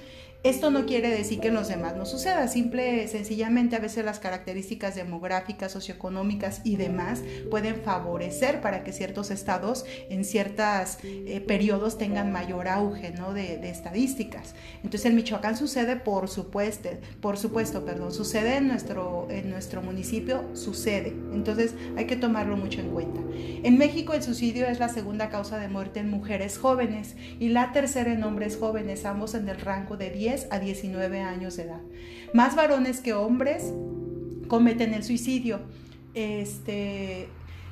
Esto 0.44 0.70
no 0.70 0.86
quiere 0.86 1.10
decir 1.10 1.40
que 1.40 1.48
en 1.48 1.56
los 1.56 1.68
demás 1.68 1.96
no 1.96 2.06
suceda, 2.06 2.48
simple, 2.48 3.08
sencillamente 3.08 3.76
a 3.76 3.80
veces 3.80 4.06
las 4.06 4.20
características 4.20 4.96
demográficas, 4.96 5.72
socioeconómicas 5.72 6.62
y 6.64 6.76
demás 6.76 7.24
pueden 7.50 7.82
favorecer 7.82 8.62
para 8.62 8.84
que 8.84 8.94
ciertos 8.94 9.32
estados 9.32 9.84
en 10.10 10.24
ciertos 10.24 11.00
eh, 11.04 11.44
periodos 11.46 11.98
tengan 11.98 12.32
mayor 12.32 12.68
auge 12.68 13.12
¿no? 13.12 13.34
de, 13.34 13.68
estadísticas. 13.68 14.54
Entonces 14.84 15.06
en 15.08 15.16
Michoacán 15.16 15.58
sucede, 15.58 15.96
por 15.96 16.30
supuesto, 16.30 16.90
por 17.20 17.38
supuesto, 17.38 17.84
perdón, 17.84 18.14
sucede 18.14 18.58
en 18.58 18.68
nuestro, 18.68 19.28
en 19.32 19.50
nuestro 19.50 19.82
municipio, 19.82 20.44
sucede. 20.56 21.10
Entonces 21.34 21.74
hay 21.98 22.06
que 22.06 22.16
tomarlo 22.16 22.58
mucho 22.58 22.80
en 22.80 22.92
cuenta. 22.92 23.22
En 23.64 23.78
México 23.78 24.14
el 24.14 24.22
suicidio 24.22 24.68
es 24.68 24.80
la 24.80 24.90
segunda 24.90 25.30
causa 25.30 25.58
de 25.58 25.68
muerte 25.68 26.00
en 26.00 26.10
mujeres 26.10 26.60
jóvenes 26.60 27.16
y 27.40 27.50
la 27.50 27.74
tercera 27.74 28.14
en 28.14 28.24
hombres 28.24 28.56
jóvenes, 28.56 29.04
ambos 29.04 29.34
en 29.34 29.50
el 29.50 29.60
rango 29.60 29.98
de 29.98 30.12
10 30.12 30.37
a 30.52 30.60
19 30.60 31.22
años 31.22 31.58
de 31.58 31.64
edad. 31.64 31.82
Más 32.34 32.56
varones 32.56 33.00
que 33.00 33.14
hombres 33.14 33.74
cometen 34.48 34.94
el 34.94 35.04
suicidio. 35.04 35.62
Este, 36.14 37.30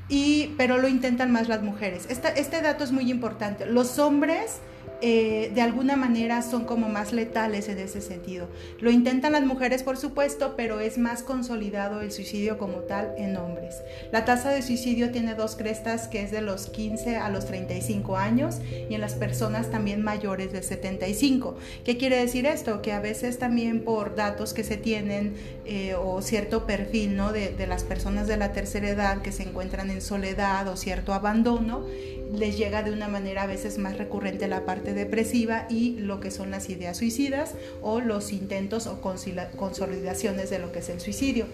y, 0.10 0.54
pero 0.58 0.78
lo 0.78 0.88
intentan 0.88 1.32
más 1.32 1.48
las 1.48 1.62
mujeres. 1.62 2.08
este 2.10 2.62
dato 2.62 2.84
es 2.84 2.92
muy 2.92 3.12
importante. 3.12 3.66
Los 3.66 4.00
hombres 4.00 4.60
eh, 5.08 5.52
de 5.54 5.62
alguna 5.62 5.96
manera 5.96 6.42
son 6.42 6.66
como 6.66 6.90
más 6.90 7.14
letales 7.14 7.70
en 7.70 7.78
ese 7.78 8.02
sentido. 8.02 8.48
Lo 8.80 8.90
intentan 8.90 9.34
las 9.34 9.46
mujeres, 9.46 9.84
por 9.84 9.98
supuesto, 9.98 10.56
pero 10.58 10.80
es 10.80 10.98
más 10.98 11.22
consolidado 11.22 12.02
el 12.02 12.12
suicidio 12.12 12.58
como 12.58 12.78
tal 12.78 13.14
en 13.16 13.38
hombres. 13.38 13.84
La 14.12 14.26
tasa 14.26 14.50
de 14.50 14.64
suicidio 14.64 15.12
tiene 15.12 15.36
dos 15.36 15.56
crestas, 15.56 16.08
que 16.08 16.24
es 16.24 16.32
de 16.32 16.42
los 16.42 16.72
15 16.72 17.18
a 17.18 17.30
los 17.30 17.46
35 17.46 18.18
años 18.18 18.62
y 18.90 18.96
en 18.96 19.00
las 19.00 19.14
personas 19.14 19.70
también 19.70 20.02
mayores 20.02 20.52
de 20.52 20.64
75. 20.64 21.56
¿Qué 21.84 21.98
quiere 21.98 22.18
decir 22.18 22.48
esto? 22.48 22.82
Que 22.82 22.92
a 22.92 23.00
veces 23.00 23.38
también 23.38 23.84
por 23.84 24.16
datos 24.16 24.56
que 24.56 24.64
se 24.64 24.76
tienen 24.76 25.36
eh, 25.66 25.94
o 25.94 26.24
cierto 26.24 26.66
perfil 26.66 27.16
¿no? 27.16 27.32
de, 27.32 27.50
de 27.50 27.68
las 27.68 27.84
personas 27.84 28.26
de 28.26 28.38
la 28.38 28.54
tercera 28.54 28.90
edad 28.90 29.22
que 29.22 29.32
se 29.32 29.44
encuentran 29.44 29.92
en 29.92 30.02
soledad 30.02 30.68
o 30.68 30.76
cierto 30.76 31.14
abandono, 31.14 31.86
les 32.34 32.58
llega 32.58 32.82
de 32.82 32.92
una 32.92 33.08
manera 33.08 33.44
a 33.44 33.48
veces 33.48 33.78
más 33.78 33.98
recurrente 33.98 34.48
la 34.48 34.66
parte 34.66 34.95
depresiva 34.96 35.68
y 35.70 35.98
lo 36.00 36.20
que 36.20 36.32
son 36.32 36.50
las 36.50 36.70
ideas 36.70 36.98
suicidas 36.98 37.54
o 37.82 38.00
los 38.00 38.34
intentos 38.34 38.88
o 38.88 39.00
consolidaciones 39.02 40.50
de 40.50 40.60
lo 40.60 40.72
que 40.72 40.80
es 40.80 40.90
el 40.90 41.00
suicidio. 41.00 41.46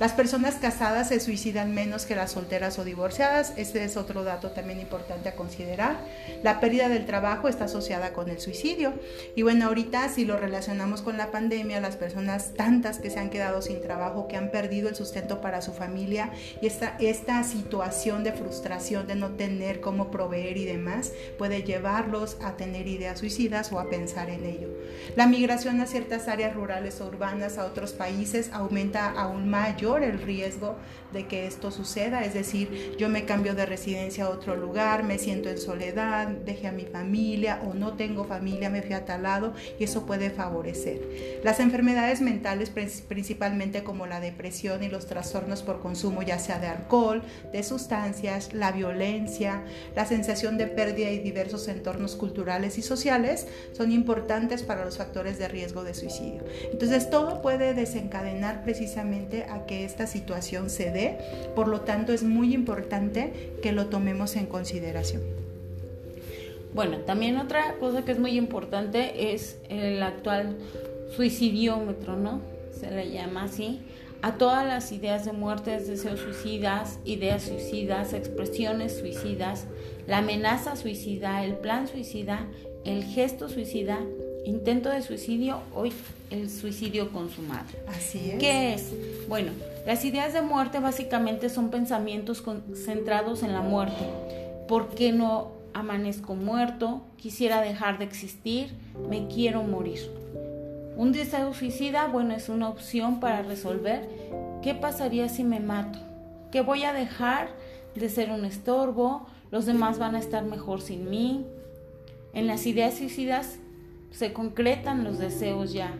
Las 0.00 0.12
personas 0.12 0.56
casadas 0.56 1.08
se 1.08 1.20
suicidan 1.20 1.72
menos 1.72 2.04
que 2.04 2.16
las 2.16 2.32
solteras 2.32 2.78
o 2.78 2.84
divorciadas. 2.84 3.52
Este 3.56 3.84
es 3.84 3.96
otro 3.96 4.24
dato 4.24 4.50
también 4.50 4.80
importante 4.80 5.28
a 5.28 5.36
considerar. 5.36 5.96
La 6.42 6.58
pérdida 6.58 6.88
del 6.88 7.06
trabajo 7.06 7.46
está 7.48 7.66
asociada 7.66 8.12
con 8.12 8.28
el 8.28 8.40
suicidio. 8.40 8.94
Y 9.36 9.42
bueno, 9.42 9.66
ahorita 9.66 10.08
si 10.08 10.24
lo 10.24 10.36
relacionamos 10.36 11.00
con 11.00 11.16
la 11.16 11.30
pandemia, 11.30 11.80
las 11.80 11.96
personas 11.96 12.54
tantas 12.54 12.98
que 12.98 13.10
se 13.10 13.20
han 13.20 13.30
quedado 13.30 13.62
sin 13.62 13.80
trabajo, 13.80 14.26
que 14.26 14.36
han 14.36 14.50
perdido 14.50 14.88
el 14.88 14.96
sustento 14.96 15.40
para 15.40 15.62
su 15.62 15.72
familia 15.72 16.32
y 16.60 16.66
esta, 16.66 17.44
situación 17.44 18.24
de 18.24 18.32
frustración 18.32 19.06
de 19.06 19.14
no 19.14 19.30
tener 19.30 19.80
cómo 19.80 20.10
proveer 20.10 20.56
y 20.56 20.64
demás, 20.64 21.12
puede 21.38 21.62
llevarlos 21.62 22.36
a 22.42 22.56
tener 22.56 22.64
tener 22.64 22.88
ideas 22.88 23.18
suicidas 23.18 23.70
o 23.72 23.78
a 23.78 23.90
pensar 23.90 24.30
en 24.30 24.46
ello. 24.46 24.68
La 25.16 25.26
migración 25.26 25.82
a 25.82 25.86
ciertas 25.86 26.28
áreas 26.28 26.54
rurales 26.54 26.98
o 27.02 27.06
urbanas 27.06 27.58
a 27.58 27.66
otros 27.66 27.92
países 27.92 28.48
aumenta 28.54 29.10
aún 29.10 29.50
mayor 29.50 29.83
el 29.84 30.20
riesgo 30.20 30.76
de 31.12 31.26
que 31.26 31.46
esto 31.46 31.70
suceda, 31.70 32.24
es 32.24 32.34
decir, 32.34 32.96
yo 32.98 33.08
me 33.08 33.24
cambio 33.24 33.54
de 33.54 33.66
residencia 33.66 34.24
a 34.24 34.30
otro 34.30 34.56
lugar, 34.56 35.04
me 35.04 35.18
siento 35.18 35.48
en 35.48 35.58
soledad, 35.58 36.28
dejé 36.28 36.68
a 36.68 36.72
mi 36.72 36.86
familia 36.86 37.60
o 37.64 37.74
no 37.74 37.94
tengo 37.94 38.24
familia, 38.24 38.70
me 38.70 38.82
fui 38.82 38.94
a 38.94 39.04
tal 39.04 39.22
lado 39.22 39.54
y 39.78 39.84
eso 39.84 40.06
puede 40.06 40.30
favorecer. 40.30 41.40
Las 41.44 41.60
enfermedades 41.60 42.20
mentales, 42.20 42.70
principalmente 42.70 43.84
como 43.84 44.06
la 44.06 44.20
depresión 44.20 44.82
y 44.82 44.88
los 44.88 45.06
trastornos 45.06 45.62
por 45.62 45.80
consumo 45.80 46.22
ya 46.22 46.38
sea 46.38 46.58
de 46.58 46.66
alcohol, 46.66 47.22
de 47.52 47.62
sustancias, 47.62 48.52
la 48.54 48.72
violencia, 48.72 49.62
la 49.94 50.06
sensación 50.06 50.58
de 50.58 50.66
pérdida 50.66 51.10
y 51.10 51.18
diversos 51.18 51.68
entornos 51.68 52.16
culturales 52.16 52.78
y 52.78 52.82
sociales 52.82 53.46
son 53.72 53.92
importantes 53.92 54.62
para 54.62 54.84
los 54.84 54.96
factores 54.96 55.38
de 55.38 55.48
riesgo 55.48 55.84
de 55.84 55.94
suicidio. 55.94 56.42
Entonces 56.72 57.10
todo 57.10 57.42
puede 57.42 57.74
desencadenar 57.74 58.64
precisamente 58.64 59.44
a 59.44 59.66
que 59.66 59.73
esta 59.82 60.06
situación 60.06 60.70
se 60.70 60.92
dé, 60.92 61.18
por 61.56 61.66
lo 61.66 61.80
tanto 61.80 62.12
es 62.12 62.22
muy 62.22 62.54
importante 62.54 63.56
que 63.62 63.72
lo 63.72 63.86
tomemos 63.86 64.36
en 64.36 64.46
consideración. 64.46 65.22
Bueno, 66.74 66.98
también 66.98 67.38
otra 67.38 67.74
cosa 67.80 68.04
que 68.04 68.12
es 68.12 68.18
muy 68.18 68.36
importante 68.36 69.32
es 69.32 69.58
el 69.68 70.02
actual 70.02 70.58
suicidiómetro, 71.16 72.16
¿no? 72.16 72.40
Se 72.78 72.90
le 72.90 73.10
llama 73.10 73.44
así 73.44 73.80
a 74.22 74.38
todas 74.38 74.66
las 74.66 74.90
ideas 74.90 75.24
de 75.24 75.32
muertes, 75.32 75.86
deseos 75.86 76.18
suicidas, 76.18 76.98
ideas 77.04 77.42
suicidas, 77.42 78.12
expresiones 78.12 78.98
suicidas, 78.98 79.66
la 80.06 80.18
amenaza 80.18 80.76
suicida, 80.76 81.44
el 81.44 81.56
plan 81.56 81.86
suicida, 81.86 82.46
el 82.84 83.04
gesto 83.04 83.48
suicida, 83.48 84.00
intento 84.44 84.90
de 84.90 85.02
suicidio 85.02 85.60
o 85.74 85.84
el 86.30 86.50
suicidio 86.50 87.10
consumado. 87.12 87.66
Así 87.88 88.30
es. 88.30 88.38
¿Qué 88.38 88.74
es? 88.74 88.92
Bueno, 89.28 89.52
las 89.86 90.04
ideas 90.04 90.32
de 90.32 90.42
muerte 90.42 90.78
básicamente 90.80 91.48
son 91.48 91.70
pensamientos 91.70 92.42
centrados 92.74 93.42
en 93.42 93.52
la 93.52 93.62
muerte. 93.62 94.04
¿Por 94.68 94.88
qué 94.90 95.12
no 95.12 95.52
amanezco 95.72 96.34
muerto? 96.34 97.02
Quisiera 97.16 97.60
dejar 97.60 97.98
de 97.98 98.04
existir, 98.04 98.74
me 99.08 99.26
quiero 99.28 99.62
morir. 99.62 100.00
Un 100.96 101.12
deseo 101.12 101.52
suicida, 101.54 102.06
bueno, 102.06 102.34
es 102.34 102.48
una 102.48 102.68
opción 102.68 103.18
para 103.18 103.42
resolver 103.42 104.08
qué 104.62 104.74
pasaría 104.74 105.28
si 105.28 105.42
me 105.42 105.60
mato, 105.60 105.98
que 106.52 106.60
voy 106.60 106.84
a 106.84 106.92
dejar 106.92 107.48
de 107.94 108.08
ser 108.08 108.30
un 108.30 108.44
estorbo, 108.44 109.26
los 109.50 109.66
demás 109.66 109.98
van 109.98 110.14
a 110.14 110.18
estar 110.18 110.44
mejor 110.44 110.80
sin 110.80 111.10
mí. 111.10 111.44
En 112.32 112.46
las 112.46 112.66
ideas 112.66 112.94
suicidas 112.94 113.58
se 114.14 114.32
concretan 114.32 115.04
los 115.04 115.18
deseos 115.18 115.72
ya. 115.72 115.92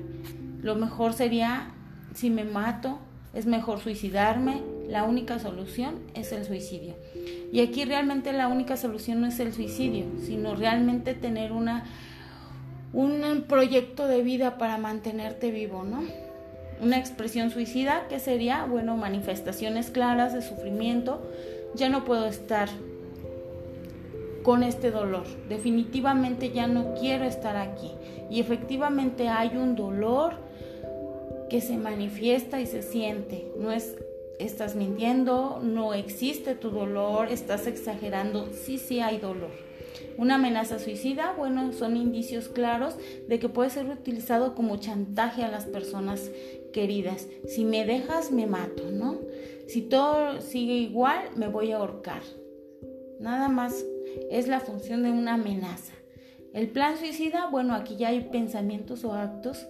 Lo 0.62 0.76
mejor 0.76 1.12
sería 1.12 1.70
si 2.14 2.30
me 2.30 2.44
mato, 2.44 2.98
es 3.34 3.46
mejor 3.46 3.80
suicidarme, 3.80 4.62
la 4.88 5.02
única 5.04 5.38
solución 5.38 5.96
es 6.14 6.32
el 6.32 6.44
suicidio. 6.44 6.94
Y 7.52 7.60
aquí 7.60 7.84
realmente 7.84 8.32
la 8.32 8.48
única 8.48 8.76
solución 8.76 9.20
no 9.20 9.26
es 9.26 9.40
el 9.40 9.52
suicidio, 9.52 10.06
sino 10.24 10.54
realmente 10.54 11.14
tener 11.14 11.52
una 11.52 11.84
un 12.92 13.44
proyecto 13.48 14.06
de 14.06 14.22
vida 14.22 14.56
para 14.56 14.78
mantenerte 14.78 15.50
vivo, 15.50 15.82
¿no? 15.82 16.04
Una 16.80 16.96
expresión 16.96 17.50
suicida 17.50 18.06
que 18.08 18.20
sería, 18.20 18.66
bueno, 18.66 18.96
manifestaciones 18.96 19.90
claras 19.90 20.32
de 20.32 20.42
sufrimiento. 20.42 21.20
Ya 21.74 21.88
no 21.88 22.04
puedo 22.04 22.26
estar 22.26 22.68
con 24.44 24.62
este 24.62 24.92
dolor. 24.92 25.24
Definitivamente 25.48 26.52
ya 26.52 26.68
no 26.68 26.94
quiero 26.94 27.24
estar 27.24 27.56
aquí. 27.56 27.90
Y 28.30 28.38
efectivamente 28.38 29.26
hay 29.28 29.56
un 29.56 29.74
dolor 29.74 30.34
que 31.50 31.60
se 31.60 31.76
manifiesta 31.76 32.60
y 32.60 32.66
se 32.66 32.82
siente. 32.82 33.50
No 33.58 33.72
es 33.72 33.96
estás 34.38 34.74
mintiendo, 34.74 35.60
no 35.62 35.94
existe 35.94 36.54
tu 36.54 36.70
dolor, 36.70 37.28
estás 37.28 37.66
exagerando. 37.66 38.48
Sí, 38.52 38.78
sí 38.78 39.00
hay 39.00 39.18
dolor. 39.18 39.50
Una 40.18 40.36
amenaza 40.36 40.78
suicida, 40.78 41.34
bueno, 41.36 41.72
son 41.72 41.96
indicios 41.96 42.48
claros 42.48 42.96
de 43.28 43.38
que 43.38 43.48
puede 43.48 43.70
ser 43.70 43.86
utilizado 43.86 44.54
como 44.54 44.76
chantaje 44.76 45.42
a 45.42 45.50
las 45.50 45.64
personas 45.64 46.30
queridas. 46.72 47.26
Si 47.48 47.64
me 47.64 47.84
dejas, 47.84 48.30
me 48.30 48.46
mato, 48.46 48.90
¿no? 48.90 49.20
Si 49.66 49.82
todo 49.82 50.40
sigue 50.40 50.74
igual, 50.74 51.30
me 51.36 51.48
voy 51.48 51.72
a 51.72 51.78
ahorcar. 51.78 52.22
Nada 53.20 53.48
más 53.48 53.84
es 54.30 54.48
la 54.48 54.60
función 54.60 55.02
de 55.02 55.10
una 55.10 55.34
amenaza. 55.34 55.92
El 56.52 56.68
plan 56.68 56.96
suicida, 56.96 57.48
bueno, 57.50 57.74
aquí 57.74 57.96
ya 57.96 58.08
hay 58.08 58.20
pensamientos 58.20 59.04
o 59.04 59.12
actos, 59.12 59.66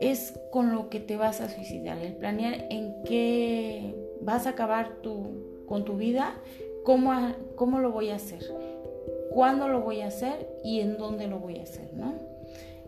es 0.00 0.34
con 0.50 0.74
lo 0.74 0.88
que 0.88 0.98
te 0.98 1.16
vas 1.16 1.40
a 1.40 1.48
suicidar, 1.48 1.98
el 1.98 2.14
planear 2.14 2.66
en 2.70 3.02
qué 3.04 3.94
vas 4.20 4.46
a 4.46 4.50
acabar 4.50 4.96
tu, 5.02 5.64
con 5.66 5.84
tu 5.84 5.96
vida, 5.96 6.34
cómo, 6.84 7.12
cómo 7.54 7.78
lo 7.78 7.92
voy 7.92 8.10
a 8.10 8.16
hacer 8.16 8.42
cuándo 9.32 9.68
lo 9.68 9.80
voy 9.80 10.00
a 10.02 10.08
hacer 10.08 10.48
y 10.62 10.80
en 10.80 10.98
dónde 10.98 11.26
lo 11.26 11.38
voy 11.38 11.58
a 11.58 11.62
hacer, 11.62 11.92
¿no? 11.94 12.14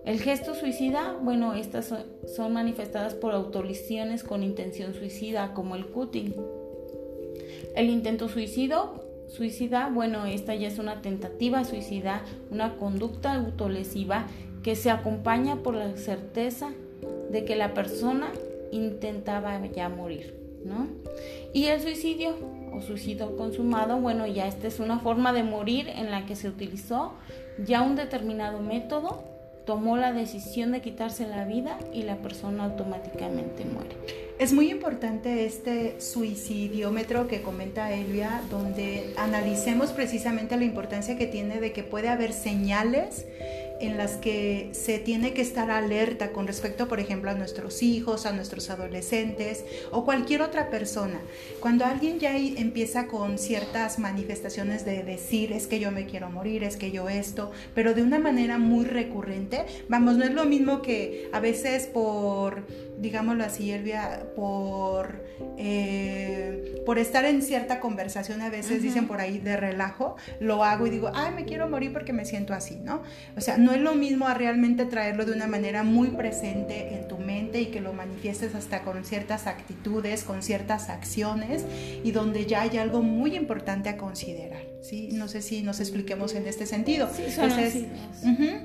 El 0.05 0.21
gesto 0.21 0.55
suicida, 0.55 1.17
bueno, 1.23 1.55
estas 1.55 1.93
son, 2.27 2.53
manifestadas 2.53 3.15
por 3.15 3.33
autolesiones 3.33 4.23
con 4.23 4.43
intención 4.43 4.93
suicida, 4.93 5.55
como 5.55 5.77
el 5.77 5.87
cutting. 5.87 6.35
El 7.75 7.89
intento 7.89 8.29
suicidio, 8.29 9.04
suicida, 9.29 9.89
bueno, 9.89 10.27
esta 10.27 10.55
ya 10.55 10.69
es 10.69 10.79
una 10.79 11.03
tentativa 11.03 11.65
suicida, 11.65 12.23
una 12.51 12.77
conducta 12.77 13.35
autolesiva 13.35 14.27
que 14.63 14.77
se 14.77 14.91
acompaña 14.91 15.57
por 15.57 15.75
la 15.75 15.97
certeza 15.97 16.71
de 17.31 17.45
que 17.45 17.57
la 17.57 17.75
persona 17.75 18.33
intentaba 18.73 19.61
ya 19.67 19.89
morir, 19.89 20.35
¿no? 20.65 20.89
Y 21.53 21.67
el 21.67 21.81
suicidio, 21.81 22.35
o 22.73 22.81
suicidio 22.81 23.37
consumado, 23.37 24.01
bueno, 24.01 24.27
ya 24.27 24.49
esta 24.49 24.67
es 24.67 24.81
una 24.81 24.99
forma 24.99 25.33
de 25.33 25.43
morir 25.43 25.89
en 25.89 26.11
la 26.11 26.27
que 26.27 26.35
se 26.35 26.49
utilizó 26.49 27.13
ya 27.65 27.83
un 27.83 27.95
determinado 27.95 28.61
método, 28.61 29.23
tomó 29.65 29.97
la 29.97 30.13
decisión 30.13 30.73
de 30.73 30.81
quitarse 30.81 31.27
la 31.27 31.45
vida 31.45 31.79
y 31.93 32.03
la 32.03 32.17
persona 32.17 32.65
automáticamente 32.65 33.65
muere. 33.65 34.24
Es 34.37 34.53
muy 34.53 34.69
importante 34.71 35.47
este 35.47 36.01
suicidiómetro 36.01 37.29
que 37.29 37.41
comenta 37.41 37.93
Elvia, 37.93 38.43
donde 38.51 39.15
analicemos 39.17 39.93
precisamente 39.93 40.57
la 40.57 40.65
importancia 40.65 41.17
que 41.17 41.27
tiene 41.27 41.61
de 41.61 41.73
que 41.73 41.85
puede 41.85 42.09
haber 42.09 42.33
señales 42.33 43.27
en 43.81 43.97
las 43.97 44.17
que 44.17 44.71
se 44.73 44.99
tiene 44.99 45.35
que 45.35 45.43
estar 45.43 45.71
alerta 45.71 46.33
con 46.33 46.47
respecto, 46.47 46.89
por 46.89 47.01
ejemplo, 47.01 47.31
a 47.31 47.35
nuestros 47.35 47.83
hijos, 47.83 48.25
a 48.27 48.33
nuestros 48.33 48.71
adolescentes 48.71 49.65
o 49.91 50.05
cualquier 50.05 50.43
otra 50.43 50.71
persona. 50.71 51.21
Cuando 51.61 51.85
alguien 51.85 52.19
ya 52.19 52.37
empieza 52.37 53.07
con 53.07 53.39
ciertas 53.39 53.99
manifestaciones 53.99 54.85
de 54.85 55.03
decir 55.03 55.53
es 55.53 55.67
que 55.67 55.81
yo 55.81 55.91
me 55.91 56.07
quiero 56.07 56.31
morir, 56.31 56.65
es 56.65 56.77
que 56.77 56.91
yo 56.91 57.09
esto, 57.09 57.51
pero 57.75 57.95
de 57.95 58.03
una 58.03 58.19
manera 58.19 58.59
muy 58.59 58.85
recurrente, 58.85 59.65
vamos, 59.89 60.17
no 60.17 60.25
es 60.25 60.33
lo 60.33 60.45
mismo 60.45 60.83
que 60.83 61.29
a 61.33 61.41
veces 61.41 61.87
por 61.87 62.67
digámoslo 62.99 63.45
así, 63.45 63.71
Elvia, 63.71 64.27
por, 64.35 65.25
eh, 65.59 66.83
por 66.87 66.99
estar 66.99 67.25
en 67.25 67.43
cierta 67.43 67.81
conversación, 67.81 68.43
a 68.43 68.51
veces 68.51 68.83
dicen 68.83 69.07
por 69.07 69.21
ahí 69.21 69.39
de 69.39 69.57
relajo, 69.57 70.17
lo 70.41 70.65
hago 70.65 70.87
y 70.87 70.91
digo, 70.91 71.11
ay, 71.15 71.33
me 71.35 71.45
quiero 71.45 71.69
morir 71.69 71.93
porque 71.93 72.13
me 72.13 72.25
siento 72.25 72.55
así, 72.55 72.77
¿no? 72.77 73.03
O 73.37 73.41
sea, 73.41 73.59
no 73.59 73.73
es 73.73 73.81
lo 73.81 73.95
mismo 73.95 74.27
a 74.27 74.35
realmente 74.35 74.85
traerlo 74.85 75.25
de 75.25 75.33
una 75.33 75.47
manera 75.47 75.83
muy 75.83 76.09
presente 76.09 76.95
en 76.95 77.09
tu 77.09 77.19
mente 77.19 77.61
y 77.61 77.67
que 77.67 77.81
lo 77.81 77.93
manifiestes 77.93 78.55
hasta 78.55 78.83
con 78.83 79.05
ciertas 79.05 79.47
actitudes, 79.47 80.25
con 80.25 80.43
ciertas 80.43 80.89
acciones 80.89 81.65
y 82.03 82.11
donde 82.13 82.47
ya 82.47 82.63
hay 82.63 82.79
algo 82.79 83.03
muy 83.03 83.37
importante 83.37 83.89
a 83.89 83.97
considerar. 83.97 84.74
¿Sí? 84.85 85.09
No 85.13 85.29
sé 85.29 85.43
si 85.43 85.63
nos 85.63 85.81
expliquemos 85.81 86.35
en 86.35 86.47
este 86.47 86.67
sentido. 86.67 87.09
Sí, 87.13 87.31
son 87.31 87.51
ideas. 87.51 87.75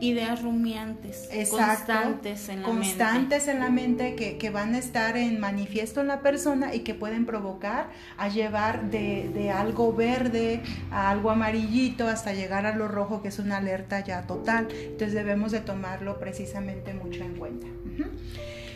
ideas 0.02 0.42
rumiantes, 0.44 1.30
constantes 1.50 2.50
en 2.50 2.62
la 2.62 2.68
mente. 2.68 2.88
Constantes 2.88 3.48
en 3.48 3.60
la 3.60 3.70
mente 3.70 4.16
que, 4.16 4.38
que, 4.38 4.50
van 4.50 4.76
a 4.76 4.80
estar 4.80 5.16
en 5.18 5.40
manifiesto 5.40 6.02
en 6.02 6.08
la 6.08 6.22
persona 6.22 6.76
y 6.76 6.82
que 6.82 6.94
pueden 6.94 7.26
provocar 7.26 7.90
a 8.18 8.28
llevar 8.28 8.90
de, 8.92 9.30
de, 9.34 9.50
algo 9.52 9.94
verde 9.94 10.62
a 10.92 11.10
algo 11.10 11.32
amarillito 11.32 12.08
hasta 12.08 12.34
llegar 12.34 12.66
a 12.66 12.76
lo 12.76 12.88
rojo, 12.88 13.22
que 13.22 13.30
es 13.30 13.40
una 13.40 13.58
alerta 13.58 14.04
ya 14.04 14.28
total. 14.28 14.68
Entonces 14.72 15.14
debemos 15.14 15.52
de 15.52 15.62
tomarlo 15.62 16.20
precisamente 16.20 16.94
mucho 16.94 17.24
en 17.24 17.36
cuenta. 17.36 17.68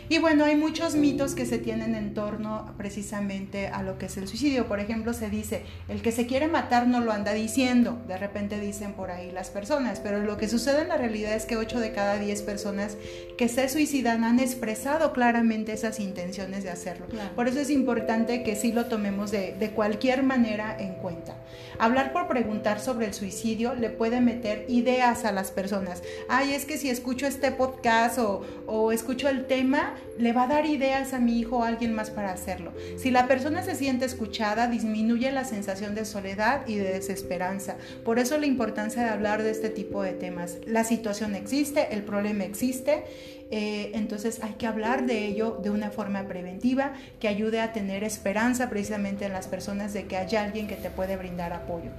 Y 0.08 0.18
bueno, 0.18 0.44
hay 0.44 0.56
muchos 0.56 0.94
mitos 0.94 1.34
que 1.34 1.46
se 1.46 1.58
tienen 1.58 1.94
en 1.94 2.14
torno 2.14 2.74
precisamente 2.76 3.68
a 3.68 3.82
lo 3.82 3.98
que 3.98 4.06
es 4.06 4.16
el 4.16 4.28
suicidio. 4.28 4.66
Por 4.66 4.80
ejemplo, 4.80 5.12
se 5.12 5.30
dice, 5.30 5.62
el 5.88 6.02
que 6.02 6.12
se 6.12 6.26
quiere 6.26 6.48
matar 6.48 6.86
no 6.86 7.00
lo 7.00 7.12
anda 7.12 7.32
diciendo, 7.32 7.98
de 8.06 8.18
repente 8.18 8.60
dicen 8.60 8.92
por 8.92 9.10
ahí 9.10 9.30
las 9.30 9.50
personas, 9.50 10.00
pero 10.00 10.20
lo 10.20 10.36
que 10.36 10.48
sucede 10.48 10.82
en 10.82 10.88
la 10.88 10.96
realidad 10.96 11.34
es 11.34 11.46
que 11.46 11.56
8 11.56 11.80
de 11.80 11.92
cada 11.92 12.18
10 12.18 12.42
personas 12.42 12.96
que 13.38 13.48
se 13.48 13.68
suicidan 13.68 14.24
han 14.24 14.40
expresado 14.40 15.12
claramente 15.12 15.72
esas 15.72 16.00
intenciones 16.00 16.64
de 16.64 16.70
hacerlo. 16.70 17.06
Por 17.34 17.48
eso 17.48 17.60
es 17.60 17.70
importante 17.70 18.42
que 18.42 18.56
sí 18.56 18.72
lo 18.72 18.86
tomemos 18.86 19.30
de, 19.30 19.54
de 19.58 19.70
cualquier 19.70 20.22
manera 20.22 20.76
en 20.78 20.94
cuenta. 20.94 21.36
Hablar 21.78 22.12
por 22.12 22.28
preguntar 22.28 22.80
sobre 22.80 23.06
el 23.06 23.14
suicidio 23.14 23.74
le 23.74 23.90
puede 23.90 24.20
meter 24.20 24.66
ideas 24.68 25.24
a 25.24 25.32
las 25.32 25.50
personas. 25.50 26.02
Ay, 26.28 26.52
es 26.52 26.64
que 26.64 26.78
si 26.78 26.88
escucho 26.88 27.26
este 27.26 27.50
podcast 27.50 28.18
o, 28.18 28.42
o 28.66 28.92
escucho 28.92 29.28
el 29.28 29.46
tema, 29.46 29.93
le 30.18 30.32
va 30.32 30.44
a 30.44 30.48
dar 30.48 30.66
ideas 30.66 31.12
a 31.12 31.18
mi 31.18 31.38
hijo 31.38 31.58
o 31.58 31.62
a 31.64 31.68
alguien 31.68 31.92
más 31.92 32.10
para 32.10 32.32
hacerlo. 32.32 32.72
Si 32.96 33.10
la 33.10 33.26
persona 33.26 33.62
se 33.62 33.74
siente 33.74 34.04
escuchada, 34.04 34.68
disminuye 34.68 35.30
la 35.32 35.44
sensación 35.44 35.94
de 35.94 36.04
soledad 36.04 36.66
y 36.66 36.76
de 36.76 36.92
desesperanza. 36.92 37.76
Por 38.04 38.18
eso 38.18 38.38
la 38.38 38.46
importancia 38.46 39.02
de 39.02 39.10
hablar 39.10 39.42
de 39.42 39.50
este 39.50 39.70
tipo 39.70 40.02
de 40.02 40.12
temas. 40.12 40.58
La 40.66 40.84
situación 40.84 41.34
existe, 41.34 41.94
el 41.94 42.02
problema 42.02 42.44
existe 42.44 43.04
eh, 43.50 43.92
entonces 43.94 44.42
hay 44.42 44.54
que 44.54 44.66
hablar 44.66 45.06
de 45.06 45.26
ello 45.26 45.58
de 45.62 45.70
una 45.70 45.90
forma 45.90 46.26
preventiva 46.26 46.94
que 47.20 47.28
ayude 47.28 47.60
a 47.60 47.72
tener 47.72 48.04
esperanza 48.04 48.70
precisamente 48.70 49.26
en 49.26 49.32
las 49.32 49.46
personas 49.46 49.92
de 49.92 50.06
que 50.06 50.16
hay 50.16 50.34
alguien 50.36 50.66
que 50.66 50.76
te 50.76 50.90
puede 50.90 51.16
brindar 51.16 51.52
apoyo. 51.52 51.90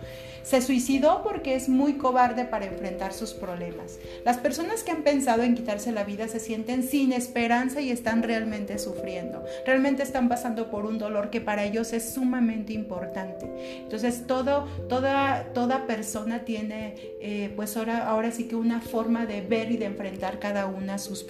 Se 0.43 0.61
suicidó 0.61 1.23
porque 1.23 1.55
es 1.55 1.69
muy 1.69 1.93
cobarde 1.93 2.45
para 2.45 2.65
enfrentar 2.65 3.13
sus 3.13 3.33
problemas. 3.33 3.97
Las 4.23 4.37
personas 4.37 4.83
que 4.83 4.91
han 4.91 5.01
pensado 5.01 5.41
en 5.41 5.55
quitarse 5.55 5.91
la 5.91 6.03
vida 6.03 6.27
se 6.27 6.39
sienten 6.39 6.83
sin 6.83 7.13
esperanza 7.13 7.81
y 7.81 7.89
están 7.89 8.21
realmente 8.21 8.77
sufriendo. 8.77 9.43
Realmente 9.65 10.03
están 10.03 10.29
pasando 10.29 10.69
por 10.69 10.85
un 10.85 10.99
dolor 10.99 11.31
que 11.31 11.41
para 11.41 11.63
ellos 11.63 11.93
es 11.93 12.13
sumamente 12.13 12.73
importante. 12.73 13.47
Entonces 13.79 14.27
todo, 14.27 14.67
toda, 14.87 15.87
persona 15.87 16.45
tiene 16.45 16.95
eh, 17.21 17.51
pues 17.55 17.75
ahora, 17.75 18.07
ahora 18.07 18.31
sí 18.31 18.43
que 18.43 18.55
una 18.55 18.81
forma 18.81 19.25
de 19.25 19.41
ver 19.41 19.71
y 19.71 19.77
de 19.77 19.85
enfrentar 19.85 20.39
cada 20.39 20.67
una 20.67 20.99
sus 20.99 21.23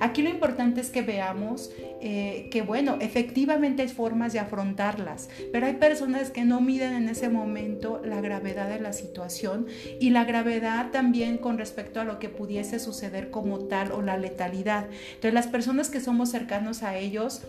Aquí 0.00 0.22
lo 0.22 0.30
importante 0.30 0.80
es 0.80 0.90
que 0.90 1.02
veamos 1.02 1.70
eh, 2.00 2.48
que 2.50 2.62
bueno, 2.62 2.98
efectivamente 3.00 3.82
hay 3.82 3.88
formas 3.88 4.32
de 4.32 4.38
afrontarlas, 4.38 5.28
pero 5.52 5.66
hay 5.66 5.74
personas 5.74 6.30
que 6.30 6.44
no 6.44 6.60
miden 6.60 6.94
en 6.94 7.08
ese 7.08 7.28
momento 7.28 8.00
la 8.04 8.20
gravedad 8.20 8.68
de 8.68 8.80
la 8.80 8.92
situación 8.92 9.66
y 10.00 10.10
la 10.10 10.24
gravedad 10.24 10.90
también 10.90 11.38
con 11.38 11.58
respecto 11.58 12.00
a 12.00 12.04
lo 12.04 12.18
que 12.18 12.28
pudiese 12.28 12.78
suceder 12.78 13.30
como 13.30 13.60
tal 13.60 13.92
o 13.92 14.02
la 14.02 14.16
letalidad. 14.16 14.86
Entonces 15.08 15.34
las 15.34 15.46
personas 15.46 15.90
que 15.90 16.00
somos 16.00 16.30
cercanos 16.30 16.82
a 16.82 16.96
ellos 16.96 17.42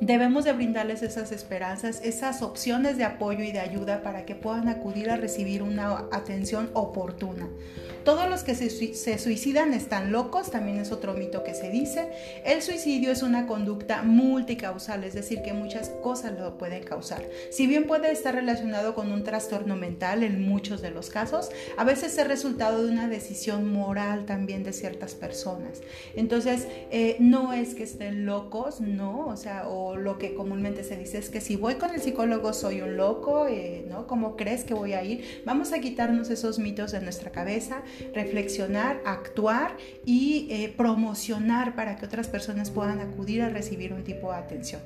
Debemos 0.00 0.44
de 0.44 0.52
brindarles 0.52 1.02
esas 1.02 1.32
esperanzas, 1.32 2.00
esas 2.04 2.42
opciones 2.42 2.98
de 2.98 3.04
apoyo 3.04 3.42
y 3.42 3.52
de 3.52 3.60
ayuda 3.60 4.02
para 4.02 4.26
que 4.26 4.34
puedan 4.34 4.68
acudir 4.68 5.08
a 5.08 5.16
recibir 5.16 5.62
una 5.62 6.04
atención 6.12 6.70
oportuna. 6.74 7.48
Todos 8.04 8.30
los 8.30 8.44
que 8.44 8.54
se, 8.54 9.18
suicidan 9.18 9.74
están 9.74 10.12
locos, 10.12 10.52
también 10.52 10.78
es 10.78 10.92
otro 10.92 11.14
mito 11.14 11.42
que 11.42 11.54
se 11.54 11.70
dice. 11.70 12.12
El 12.44 12.62
suicidio 12.62 13.10
es 13.10 13.24
una 13.24 13.48
conducta 13.48 14.02
multicausal, 14.02 15.02
es 15.02 15.14
decir, 15.14 15.42
que 15.42 15.52
muchas 15.52 15.88
cosas 15.88 16.38
lo 16.38 16.56
pueden 16.56 16.84
causar. 16.84 17.24
Si 17.50 17.66
bien 17.66 17.88
puede 17.88 18.12
estar 18.12 18.32
relacionado 18.32 18.94
con 18.94 19.10
un 19.10 19.24
trastorno 19.24 19.74
mental 19.74 20.22
en 20.22 20.46
muchos 20.46 20.82
de 20.82 20.92
los 20.92 21.10
casos, 21.10 21.50
a 21.76 21.82
veces 21.82 22.16
es 22.16 22.28
resultado 22.28 22.84
de 22.84 22.92
una 22.92 23.08
decisión 23.08 23.72
moral 23.72 24.24
también 24.24 24.62
de 24.62 24.72
ciertas 24.72 25.16
personas. 25.16 25.80
Entonces, 26.14 26.68
eh, 26.92 27.16
no 27.18 27.54
es 27.54 27.74
que 27.74 27.82
estén 27.82 28.24
locos, 28.24 28.80
no, 28.80 29.26
o 29.26 29.36
sea, 29.36 29.55
o 29.66 29.96
lo 29.96 30.18
que 30.18 30.34
comúnmente 30.34 30.84
se 30.84 30.96
dice 30.96 31.18
es 31.18 31.30
que 31.30 31.40
si 31.40 31.56
voy 31.56 31.76
con 31.76 31.94
el 31.94 32.00
psicólogo 32.00 32.52
soy 32.52 32.80
un 32.80 32.96
loco, 32.96 33.46
eh, 33.46 33.84
¿no? 33.88 34.06
¿Cómo 34.06 34.36
crees 34.36 34.64
que 34.64 34.74
voy 34.74 34.92
a 34.92 35.02
ir? 35.02 35.42
Vamos 35.44 35.72
a 35.72 35.80
quitarnos 35.80 36.30
esos 36.30 36.58
mitos 36.58 36.92
de 36.92 37.00
nuestra 37.00 37.30
cabeza 37.30 37.82
reflexionar, 38.14 39.00
actuar 39.04 39.76
y 40.04 40.48
eh, 40.50 40.72
promocionar 40.76 41.74
para 41.74 41.96
que 41.96 42.06
otras 42.06 42.28
personas 42.28 42.70
puedan 42.70 43.00
acudir 43.00 43.42
a 43.42 43.48
recibir 43.48 43.92
un 43.92 44.04
tipo 44.04 44.30
de 44.32 44.38
atención. 44.38 44.80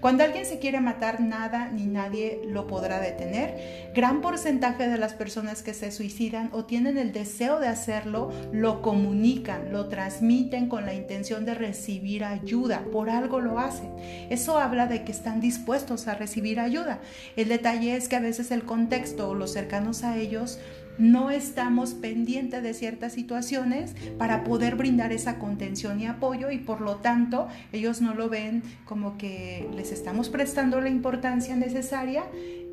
Cuando 0.00 0.24
alguien 0.24 0.46
se 0.46 0.58
quiere 0.58 0.80
matar, 0.80 1.20
nada 1.20 1.70
ni 1.70 1.86
nadie 1.86 2.42
lo 2.46 2.66
podrá 2.66 3.00
detener. 3.00 3.92
Gran 3.94 4.20
porcentaje 4.20 4.88
de 4.88 4.98
las 4.98 5.14
personas 5.14 5.62
que 5.62 5.74
se 5.74 5.90
suicidan 5.90 6.50
o 6.52 6.64
tienen 6.64 6.98
el 6.98 7.12
deseo 7.12 7.60
de 7.60 7.68
hacerlo, 7.68 8.30
lo 8.52 8.82
comunican, 8.82 9.72
lo 9.72 9.88
transmiten 9.88 10.68
con 10.68 10.84
la 10.84 10.94
intención 10.94 11.44
de 11.44 11.54
recibir 11.54 12.24
ayuda. 12.24 12.84
Por 12.92 13.10
algo 13.10 13.40
lo 13.40 13.58
hacen. 13.58 13.90
Eso 14.30 14.58
habla 14.58 14.86
de 14.86 15.04
que 15.04 15.12
están 15.12 15.40
dispuestos 15.40 16.08
a 16.08 16.14
recibir 16.14 16.60
ayuda. 16.60 17.00
El 17.36 17.48
detalle 17.48 17.96
es 17.96 18.08
que 18.08 18.16
a 18.16 18.20
veces 18.20 18.50
el 18.50 18.64
contexto 18.64 19.28
o 19.28 19.34
los 19.34 19.52
cercanos 19.52 20.04
a 20.04 20.16
ellos 20.16 20.58
no 20.98 21.30
estamos 21.30 21.94
pendientes 21.94 22.62
de 22.62 22.74
ciertas 22.74 23.14
situaciones 23.14 23.94
para 24.18 24.44
poder 24.44 24.76
brindar 24.76 25.12
esa 25.12 25.38
contención 25.38 26.00
y 26.00 26.06
apoyo 26.06 26.50
y 26.50 26.58
por 26.58 26.80
lo 26.80 26.96
tanto 26.96 27.48
ellos 27.72 28.00
no 28.00 28.14
lo 28.14 28.28
ven 28.28 28.62
como 28.84 29.18
que 29.18 29.68
les 29.74 29.90
estamos 29.90 30.28
prestando 30.28 30.80
la 30.80 30.88
importancia 30.88 31.56
necesaria 31.56 32.24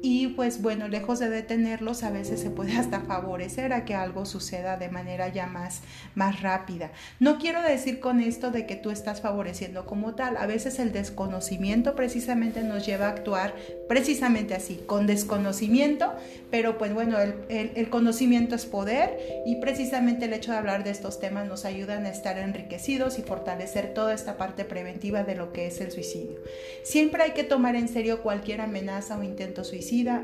y 0.02 0.30
pues 0.30 0.62
bueno, 0.62 0.88
lejos 0.88 1.20
de 1.20 1.30
detenerlos, 1.30 2.04
a 2.04 2.10
veces 2.10 2.40
se 2.40 2.50
puede 2.50 2.72
hasta 2.78 3.02
favorecer 3.02 3.74
a 3.74 3.86
que 3.86 3.96
algo 3.96 4.26
suceda 4.26 4.78
de 4.78 4.90
manera 4.90 5.30
ya 5.30 5.48
más, 5.48 5.82
más 6.16 6.42
rápida. 6.42 6.92
No 7.20 7.38
quiero 7.38 7.62
decir 7.62 8.00
con 8.00 8.20
esto 8.20 8.52
de 8.52 8.66
que 8.66 8.76
tú 8.76 8.90
estás 8.92 9.22
favoreciendo 9.22 9.86
como 9.86 10.16
tal, 10.16 10.38
a 10.38 10.46
veces 10.48 10.80
el 10.80 10.92
desconocimiento 10.92 11.96
precisamente 11.96 12.64
nos 12.64 12.86
lleva 12.86 13.08
a 13.08 13.10
actuar 13.10 13.56
precisamente 13.88 14.56
así, 14.56 14.82
con 14.86 15.06
desconocimiento, 15.06 16.14
pero 16.50 16.78
pues 16.78 16.94
bueno, 16.94 17.18
el, 17.20 17.36
el 17.50 17.90
conocimiento 17.90 18.56
es 18.56 18.66
poder 18.66 19.18
y 19.46 19.58
precisamente 19.58 20.26
el 20.26 20.34
hecho 20.34 20.52
de 20.52 20.58
hablar 20.58 20.84
de 20.84 20.92
estos 20.92 21.20
temas 21.20 21.48
nos 21.48 21.66
ayudan 21.66 22.06
a 22.06 22.10
estar 22.10 22.38
enriquecidos 22.38 23.20
y 23.20 23.22
fortalecer 23.22 23.94
toda 23.94 24.14
esta 24.14 24.38
parte 24.38 24.66
preventiva 24.66 25.24
de 25.24 25.36
lo 25.36 25.54
que 25.54 25.68
es 25.68 25.80
el 25.82 25.92
suicidio. 25.92 26.40
Siempre 26.84 27.24
hay 27.24 27.32
que 27.32 27.44
tomar 27.44 27.76
en 27.76 27.88
serio 27.88 28.22
cualquier 28.24 28.62
amenaza 28.62 29.18
o 29.18 29.24
intento 29.24 29.64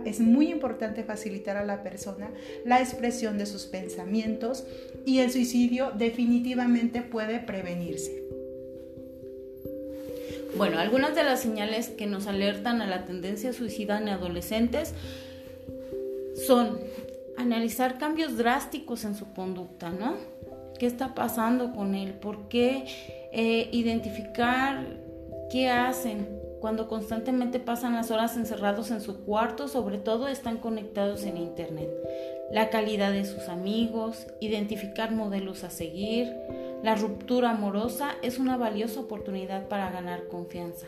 es 0.06 0.20
muy 0.20 0.50
importante 0.50 1.04
facilitar 1.04 1.58
a 1.58 1.66
la 1.66 1.84
persona 1.84 2.32
la 2.66 2.80
expresión 2.80 3.38
de 3.38 3.46
sus 3.46 3.66
pensamientos 3.66 4.66
y 5.06 5.20
el 5.20 5.32
suicidio 5.32 5.92
definitivamente 5.92 7.02
puede 7.02 7.40
prevenirse. 7.40 8.24
Bueno, 10.56 10.80
algunas 10.80 11.16
de 11.16 11.24
las 11.24 11.42
señales 11.42 11.90
que 11.90 12.08
nos 12.08 12.28
alertan 12.28 12.82
a 12.82 12.88
la 12.88 13.06
tendencia 13.06 13.52
suicida 13.54 13.98
en 14.00 14.10
adolescentes 14.10 14.94
son 16.48 16.80
analizar 17.38 17.98
cambios 17.98 18.38
drásticos 18.38 19.04
en 19.04 19.16
su 19.16 19.34
conducta, 19.34 19.92
¿no? 19.92 20.16
¿Qué 20.80 20.86
está 20.86 21.14
pasando 21.14 21.74
con 21.74 21.94
él? 21.94 22.14
¿Por 22.14 22.48
qué? 22.48 22.86
Eh, 23.34 23.70
identificar 23.72 24.98
qué 25.52 25.70
hacen, 25.70 26.37
cuando 26.60 26.88
constantemente 26.88 27.60
pasan 27.60 27.94
las 27.94 28.12
horas 28.12 28.36
encerrados 28.38 28.92
en 28.92 29.02
su 29.02 29.24
cuarto, 29.24 29.68
sobre 29.68 29.98
todo 29.98 30.28
están 30.28 30.58
conectados 30.58 31.24
en 31.24 31.38
Internet. 31.38 31.90
La 32.52 32.70
calidad 32.70 33.12
de 33.12 33.26
sus 33.26 33.50
amigos, 33.50 34.28
identificar 34.40 35.12
modelos 35.12 35.64
a 35.64 35.70
seguir, 35.70 36.34
la 36.84 36.96
ruptura 36.96 37.52
amorosa 37.52 38.12
es 38.22 38.40
una 38.40 38.58
valiosa 38.58 39.00
oportunidad 39.00 39.68
para 39.68 39.92
ganar 39.92 40.28
confianza. 40.28 40.88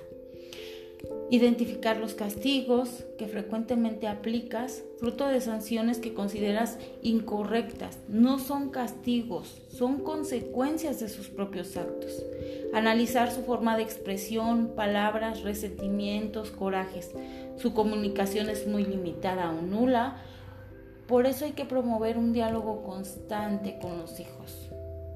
Identificar 1.32 1.98
los 1.98 2.16
castigos 2.16 3.06
que 3.18 3.28
frecuentemente 3.28 4.08
aplicas, 4.08 4.84
fruto 4.98 5.28
de 5.28 5.42
sanciones 5.42 6.00
que 6.00 6.16
consideras 6.16 6.80
incorrectas. 7.04 8.00
No 8.08 8.40
son 8.40 8.72
castigos, 8.72 9.62
son 9.70 10.00
consecuencias 10.00 11.00
de 11.00 11.08
sus 11.08 11.30
propios 11.30 11.78
actos. 11.78 12.26
Analizar 12.74 13.32
su 13.32 13.44
forma 13.44 13.78
de 13.78 13.84
expresión, 13.84 14.74
palabras, 14.76 15.44
resentimientos, 15.44 16.50
corajes. 16.50 17.12
Su 17.58 17.74
comunicación 17.74 18.50
es 18.50 18.68
muy 18.68 18.84
limitada 18.84 19.52
o 19.52 19.62
nula. 19.62 20.18
Por 21.08 21.28
eso 21.28 21.46
hay 21.46 21.52
que 21.52 21.66
promover 21.66 22.18
un 22.18 22.34
diálogo 22.34 22.84
constante 22.84 23.78
con 23.80 24.00
los 24.00 24.20
hijos, 24.20 24.69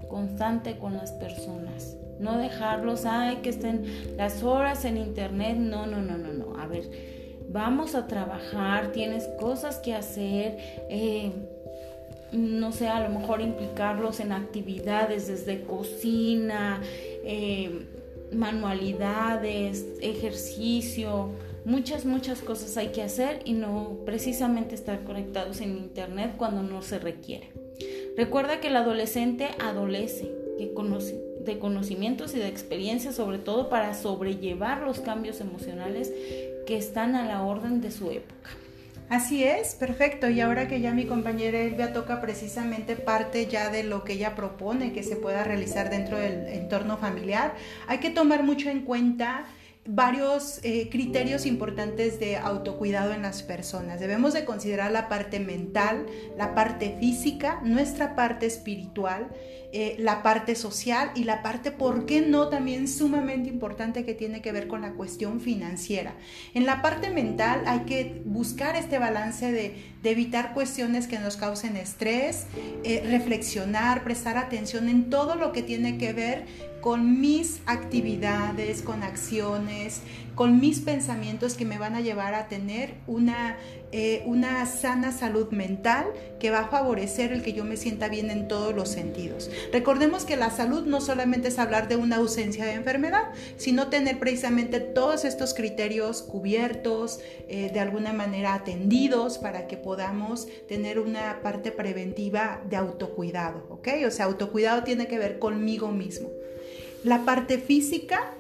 constante 0.08 0.78
con 0.78 0.94
las 0.94 1.12
personas. 1.12 1.96
No 2.20 2.38
dejarlos, 2.38 3.06
ay, 3.06 3.38
que 3.38 3.50
estén 3.50 4.16
las 4.18 4.44
horas 4.44 4.86
en 4.86 4.98
internet, 4.98 5.58
no, 5.58 5.88
no, 5.88 6.02
no, 6.02 6.18
no, 6.18 6.32
no, 6.32 6.60
a 6.60 6.68
ver, 6.68 6.90
vamos 7.50 7.96
a 7.96 8.08
trabajar, 8.08 8.92
tienes 8.92 9.28
cosas 9.40 9.78
que 9.78 9.94
hacer, 9.94 10.58
eh, 10.90 11.32
no 12.32 12.72
sé, 12.72 12.88
a 12.88 13.08
lo 13.08 13.20
mejor 13.20 13.42
implicarlos 13.42 14.20
en 14.20 14.32
actividades 14.32 15.28
desde 15.28 15.64
cocina, 15.64 16.82
eh, 17.24 17.86
manualidades, 18.32 19.86
ejercicio, 20.02 21.30
muchas, 21.66 22.06
muchas 22.06 22.42
cosas 22.42 22.76
hay 22.78 22.88
que 22.88 23.04
hacer 23.04 23.42
y 23.46 23.54
no 23.54 24.00
precisamente 24.06 24.76
estar 24.76 25.04
conectados 25.04 25.62
en 25.62 25.78
internet 25.78 26.34
cuando 26.38 26.64
no 26.64 26.82
se 26.82 27.00
requiere. 27.00 27.63
Recuerda 28.16 28.60
que 28.60 28.68
el 28.68 28.76
adolescente 28.76 29.50
adolece, 29.60 30.32
de 31.44 31.60
conocimientos 31.60 32.34
y 32.36 32.40
de 32.40 32.48
experiencias, 32.48 33.16
sobre 33.16 33.38
todo 33.38 33.70
para 33.70 33.94
sobrellevar 33.94 34.82
los 34.82 35.00
cambios 35.00 35.42
emocionales 35.42 36.12
que 36.66 36.78
están 36.78 37.16
a 37.16 37.26
la 37.26 37.44
orden 37.44 37.82
de 37.82 37.92
su 37.92 38.12
época. 38.12 38.52
Así 39.10 39.44
es, 39.44 39.76
perfecto. 39.76 40.30
Y 40.30 40.40
ahora 40.42 40.68
que 40.68 40.80
ya 40.80 40.94
mi 40.94 41.06
compañera 41.06 41.60
Elvia 41.60 41.92
toca 41.92 42.22
precisamente 42.22 42.96
parte 42.96 43.48
ya 43.48 43.70
de 43.70 43.84
lo 43.84 44.04
que 44.04 44.14
ella 44.14 44.36
propone 44.36 44.94
que 44.94 45.04
se 45.04 45.16
pueda 45.16 45.44
realizar 45.44 45.90
dentro 45.90 46.18
del 46.18 46.48
entorno 46.48 46.98
familiar, 46.98 47.54
hay 47.88 48.00
que 48.00 48.10
tomar 48.10 48.44
mucho 48.44 48.70
en 48.70 48.82
cuenta 48.82 49.46
varios 49.86 50.60
eh, 50.64 50.90
criterios 50.90 51.46
importantes 51.46 52.20
de 52.20 52.38
autocuidado 52.38 53.14
en 53.14 53.22
las 53.22 53.44
personas. 53.44 54.00
Debemos 54.00 54.34
de 54.34 54.46
considerar 54.46 54.92
la 54.92 55.10
parte 55.10 55.40
mental, 55.40 56.06
la 56.38 56.56
parte 56.56 56.96
física, 57.00 57.60
nuestra 57.64 58.16
parte 58.16 58.46
espiritual, 58.46 59.28
eh, 59.76 59.96
la 59.98 60.22
parte 60.22 60.54
social 60.54 61.10
y 61.16 61.24
la 61.24 61.42
parte, 61.42 61.72
¿por 61.72 62.06
qué 62.06 62.22
no?, 62.22 62.48
también 62.50 62.88
sumamente 62.88 63.50
importante 63.50 64.06
que 64.06 64.14
tiene 64.14 64.40
que 64.40 64.52
ver 64.52 64.68
con 64.68 64.84
la 64.84 64.92
cuestión 64.92 65.42
financiera. 65.42 66.14
En 66.54 66.68
la 66.68 66.84
parte 66.84 67.10
mental 67.10 67.64
hay 67.66 67.80
que 67.80 68.22
buscar 68.24 68.76
este 68.76 69.00
balance 69.00 69.52
de, 69.52 69.94
evitar 70.04 70.54
cuestiones 70.54 71.08
que 71.08 71.18
nos 71.18 71.38
causen 71.38 71.76
estrés, 71.76 72.46
eh, 72.84 73.04
reflexionar, 73.10 74.04
prestar 74.04 74.38
atención 74.38 74.90
en 74.90 75.10
todo 75.10 75.36
lo 75.36 75.54
que 75.54 75.64
tiene 75.64 75.98
que 75.98 76.14
ver 76.14 76.46
con 76.82 77.22
mis 77.22 77.62
actividades, 77.66 78.82
con 78.82 79.02
acciones, 79.02 80.02
con 80.36 80.60
mis 80.60 80.82
pensamientos 80.82 81.56
que 81.56 81.66
me 81.66 81.78
van 81.78 81.96
a 81.96 82.02
llevar 82.02 82.34
a 82.34 82.48
tener 82.48 82.96
una, 83.08 83.58
eh, 83.96 84.24
una 84.26 84.66
sana 84.66 85.12
salud 85.12 85.50
mental 85.52 86.08
que 86.40 86.50
va 86.50 86.62
a 86.62 86.68
favorecer 86.68 87.32
el 87.32 87.44
que 87.44 87.54
yo 87.54 87.64
me 87.64 87.78
sienta 87.78 88.10
bien 88.10 88.32
en 88.32 88.48
todos 88.48 88.74
los 88.74 88.90
sentidos. 88.90 89.52
Recordemos 89.72 90.26
que 90.26 90.36
la 90.36 90.50
salud 90.50 90.88
no 90.88 91.00
solamente 91.00 91.50
es 91.50 91.60
hablar 91.60 91.88
de 91.88 91.96
una 91.96 92.16
ausencia 92.16 92.66
de 92.66 92.74
enfermedad, 92.74 93.26
sino 93.56 93.90
tener 93.90 94.18
precisamente 94.18 94.80
todos 94.80 95.26
estos 95.26 95.54
criterios 95.54 96.24
cubiertos, 96.24 97.20
eh, 97.48 97.70
de 97.72 97.80
alguna 97.80 98.14
manera 98.14 98.56
atendidos 98.56 99.38
para 99.38 99.68
que 99.68 99.78
podamos 99.78 100.48
tener 100.68 100.98
una 100.98 101.42
parte 101.44 101.72
preventiva 101.72 102.64
de 102.68 102.78
autocuidado, 102.78 103.68
¿ok? 103.70 103.90
O 104.08 104.10
sea, 104.10 104.26
autocuidado 104.26 104.84
tiene 104.84 105.06
que 105.06 105.20
ver 105.20 105.38
conmigo 105.38 105.90
mismo. 105.90 106.32
La 107.04 107.26
parte 107.26 107.60
física 107.60 108.34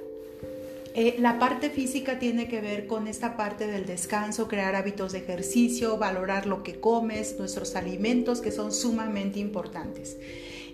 eh, 0.95 1.15
la 1.19 1.39
parte 1.39 1.69
física 1.69 2.19
tiene 2.19 2.47
que 2.47 2.61
ver 2.61 2.85
con 2.85 3.07
esta 3.07 3.35
parte 3.35 3.65
del 3.67 3.85
descanso, 3.85 4.47
crear 4.47 4.75
hábitos 4.75 5.11
de 5.11 5.19
ejercicio, 5.19 5.97
valorar 5.97 6.45
lo 6.45 6.61
que 6.61 6.79
comes, 6.79 7.37
nuestros 7.39 7.75
alimentos 7.75 8.41
que 8.41 8.51
son 8.51 8.71
sumamente 8.71 9.39
importantes. 9.39 10.17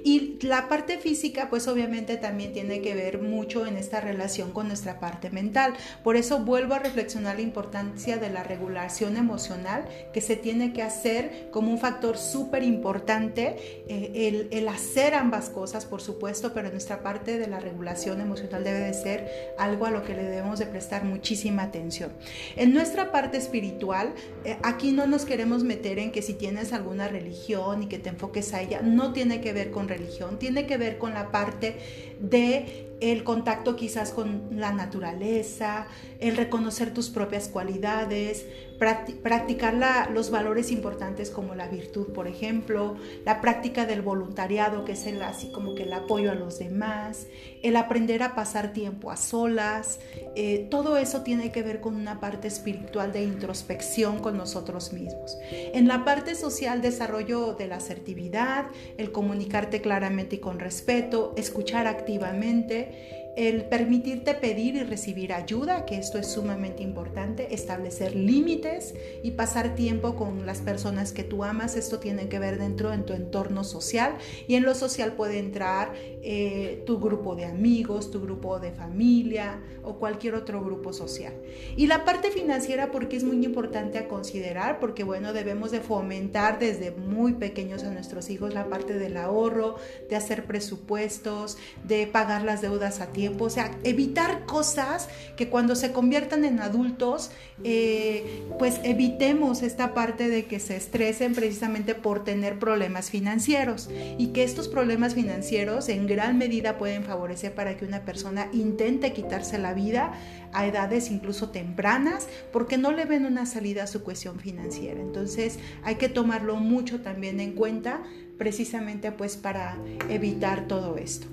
Y 0.04 0.40
la 0.42 0.70
parte 0.70 0.98
física, 0.98 1.50
pues 1.50 1.68
obviamente 1.68 2.18
también 2.18 2.54
tiene 2.54 2.82
que 2.82 2.96
ver 2.96 3.22
mucho 3.22 3.66
en 3.66 3.78
esta 3.78 4.00
relación 4.00 4.52
con 4.52 4.68
nuestra 4.68 5.00
parte 5.00 5.30
mental. 5.30 5.74
Por 6.04 6.16
eso 6.16 6.40
vuelvo 6.40 6.74
a 6.76 6.80
reflexionar 6.80 7.36
la 7.36 7.42
importancia 7.42 8.18
de 8.18 8.30
la 8.30 8.44
regulación 8.44 9.18
emocional 9.18 9.86
que 10.14 10.22
se 10.22 10.36
tiene 10.36 10.74
que 10.74 10.82
hacer 10.82 11.50
como 11.52 11.72
un 11.72 11.80
factor 11.80 12.18
súper 12.18 12.64
importante, 12.64 13.84
eh, 13.88 14.48
el, 14.52 14.68
hacer 14.70 15.16
ambas 15.16 15.50
cosas, 15.50 15.86
por 15.86 16.02
supuesto, 16.02 16.54
pero 16.54 16.70
nuestra 16.70 17.02
parte 17.02 17.38
de 17.38 17.48
la 17.48 17.60
regulación 17.60 18.22
emocional 18.22 18.64
debe 18.64 18.80
de 18.80 18.94
ser 18.94 19.54
algo 19.58 19.86
a 19.86 19.92
lo 19.92 20.04
que 20.04 20.14
le 20.14 20.24
debemos 20.24 20.60
de 20.60 20.68
prestar 20.68 21.04
muchísima 21.04 21.64
atención. 21.64 22.12
En 22.56 22.74
nuestra 22.74 23.12
parte 23.12 23.38
espiritual, 23.38 24.14
eh, 24.46 24.58
aquí 24.64 24.92
no 24.92 25.08
nos 25.08 25.26
queremos 25.26 25.64
meter 25.64 26.00
en 26.00 26.12
que 26.12 26.22
si 26.22 26.34
tienes 26.34 26.72
alguna 26.72 27.08
religión 27.08 27.84
y 27.84 27.88
que 27.88 28.00
te 28.00 28.10
enfoques 28.10 28.54
a 28.54 28.62
ella, 28.62 28.82
no 28.82 29.12
tiene 29.12 29.42
que 29.42 29.54
ver 29.54 29.72
con 29.72 29.88
religión, 29.89 30.39
tiene 30.39 30.65
que 30.65 30.78
ver 30.78 30.97
con 30.97 31.13
la 31.13 31.32
parte 31.32 31.75
de 32.19 32.88
el 33.02 33.24
contacto 33.24 33.76
quizás 33.76 34.12
con 34.12 34.48
la 34.52 34.72
naturaleza, 34.72 35.88
el 36.20 36.36
reconocer 36.36 36.94
tus 36.94 37.10
propias 37.10 37.48
cualidades, 37.48 38.46
practicar 38.80 40.10
los 40.12 40.32
valores 40.32 40.72
importantes 40.72 41.30
como 41.30 41.54
la 41.54 41.68
virtud, 41.68 42.08
por 42.14 42.28
ejemplo, 42.28 42.96
la 43.26 43.42
práctica 43.42 43.86
del 43.86 44.02
voluntariado, 44.02 44.86
que 44.86 44.94
es 44.94 45.06
el, 45.06 45.22
así 45.22 45.52
como 45.52 45.76
que 45.76 45.84
el 45.84 45.94
apoyo 45.94 46.32
a 46.32 46.36
los 46.36 46.60
demás, 46.60 47.28
el 47.62 47.76
aprender 47.76 48.24
a 48.24 48.36
pasar 48.36 48.72
tiempo 48.72 49.12
a 49.12 49.18
solas, 49.18 50.00
eh, 50.36 50.68
todo 50.72 50.98
eso 50.98 51.22
tiene 51.22 51.52
que 51.52 51.62
ver 51.62 51.82
con 51.82 51.96
una 51.96 52.22
parte 52.22 52.48
espiritual 52.48 53.12
de 53.12 53.24
introspección 53.24 54.20
con 54.20 54.38
nosotros 54.38 54.94
mismos. 54.94 55.38
En 55.52 55.88
la 55.88 56.06
parte 56.06 56.36
social, 56.36 56.82
desarrollo 56.82 57.54
de 57.54 57.68
la 57.68 57.78
asertividad, 57.78 58.68
el 58.98 59.12
comunicarte 59.12 59.82
claramente 59.82 60.38
y 60.38 60.40
con 60.40 60.60
respeto, 60.60 61.34
escuchar 61.36 61.88
activamente, 61.88 62.88
it. 62.89 63.29
El 63.39 63.63
permitirte 63.63 64.34
pedir 64.34 64.75
y 64.75 64.84
recibir 64.84 65.32
ayuda, 65.32 65.86
que 65.86 65.97
esto 65.97 66.17
es 66.17 66.28
sumamente 66.28 66.84
importante, 66.84 67.54
establecer 67.54 68.13
límites 68.13 68.93
y 69.23 69.32
pasar 69.32 69.75
tiempo 69.75 70.17
con 70.17 70.45
las 70.45 70.60
personas 70.60 71.13
que 71.13 71.23
tú 71.23 71.45
amas, 71.45 71.78
esto 71.78 71.99
tiene 71.99 72.28
que 72.28 72.38
ver 72.38 72.60
dentro 72.60 72.91
de 72.91 72.97
tu 72.97 73.13
entorno 73.13 73.63
social 73.63 74.17
y 74.45 74.56
en 74.56 74.63
lo 74.63 74.75
social 74.75 75.13
puede 75.13 75.39
entrar 75.39 75.93
eh, 76.21 76.84
tu 76.86 76.99
grupo 76.99 77.34
de 77.34 77.45
amigos, 77.45 78.12
tu 78.12 78.19
grupo 78.19 78.60
de 78.60 78.73
familia 78.73 79.62
o 79.84 79.99
cualquier 79.99 80.36
otro 80.36 80.62
grupo 80.62 80.91
social. 80.91 81.34
Y 81.78 81.88
la 81.88 82.04
parte 82.04 82.32
financiera 82.32 82.91
porque 82.91 83.15
es 83.15 83.23
muy 83.23 83.45
importante 83.45 83.99
a 83.99 84.10
considerar, 84.10 84.82
porque 84.82 85.06
bueno, 85.06 85.32
debemos 85.32 85.71
de 85.71 85.80
fomentar 85.80 86.60
desde 86.60 86.91
muy 86.91 87.36
pequeños 87.36 87.86
a 87.86 87.91
nuestros 87.91 88.30
hijos 88.30 88.54
la 88.54 88.67
parte 88.67 88.99
del 88.99 89.15
ahorro, 89.15 89.78
de 90.10 90.17
hacer 90.17 90.43
presupuestos, 90.43 91.58
de 91.86 92.06
pagar 92.06 92.43
las 92.43 92.62
deudas 92.62 92.99
a 92.99 93.13
tiempo, 93.13 93.29
o 93.38 93.50
sea, 93.50 93.72
evitar 93.84 94.46
cosas 94.46 95.10
que 95.36 95.50
cuando 95.50 95.76
se 95.76 95.92
conviertan 95.92 96.46
en 96.46 96.60
adultos, 96.60 97.32
eh, 97.63 98.44
pues 98.58 98.80
evitemos 98.84 99.63
esta 99.63 99.94
parte 99.94 100.30
de 100.30 100.46
que 100.46 100.60
se 100.60 100.76
estresen 100.76 101.34
precisamente 101.34 101.96
por 101.96 102.24
tener 102.24 102.60
problemas 102.60 103.10
financieros 103.10 103.89
y 104.18 104.28
que 104.28 104.44
estos 104.44 104.68
problemas 104.68 105.13
financieros 105.13 105.89
en 105.89 106.08
gran 106.08 106.38
medida 106.38 106.78
pueden 106.78 107.04
favorecer 107.04 107.54
para 107.54 107.78
que 107.78 107.86
una 107.86 108.06
persona 108.06 108.48
intente 108.54 109.13
quitarse 109.13 109.58
la 109.58 109.74
vida 109.74 110.13
a 110.54 110.65
edades 110.65 111.12
incluso 111.12 111.50
tempranas 111.50 112.28
porque 112.52 112.78
no 112.78 112.92
le 112.92 113.06
ven 113.06 113.26
una 113.26 113.46
salida 113.46 113.84
a 113.84 113.88
su 113.88 114.04
cuestión 114.04 114.39
financiera. 114.39 115.00
Entonces 115.00 115.60
hay 115.84 115.96
que 115.96 116.10
tomarlo 116.10 116.56
mucho 116.56 117.02
también 117.02 117.39
en 117.39 117.54
cuenta 117.54 118.02
precisamente 118.38 119.12
pues 119.12 119.38
para 119.38 119.78
evitar 120.10 120.68
todo 120.68 120.98
esto. 120.98 121.28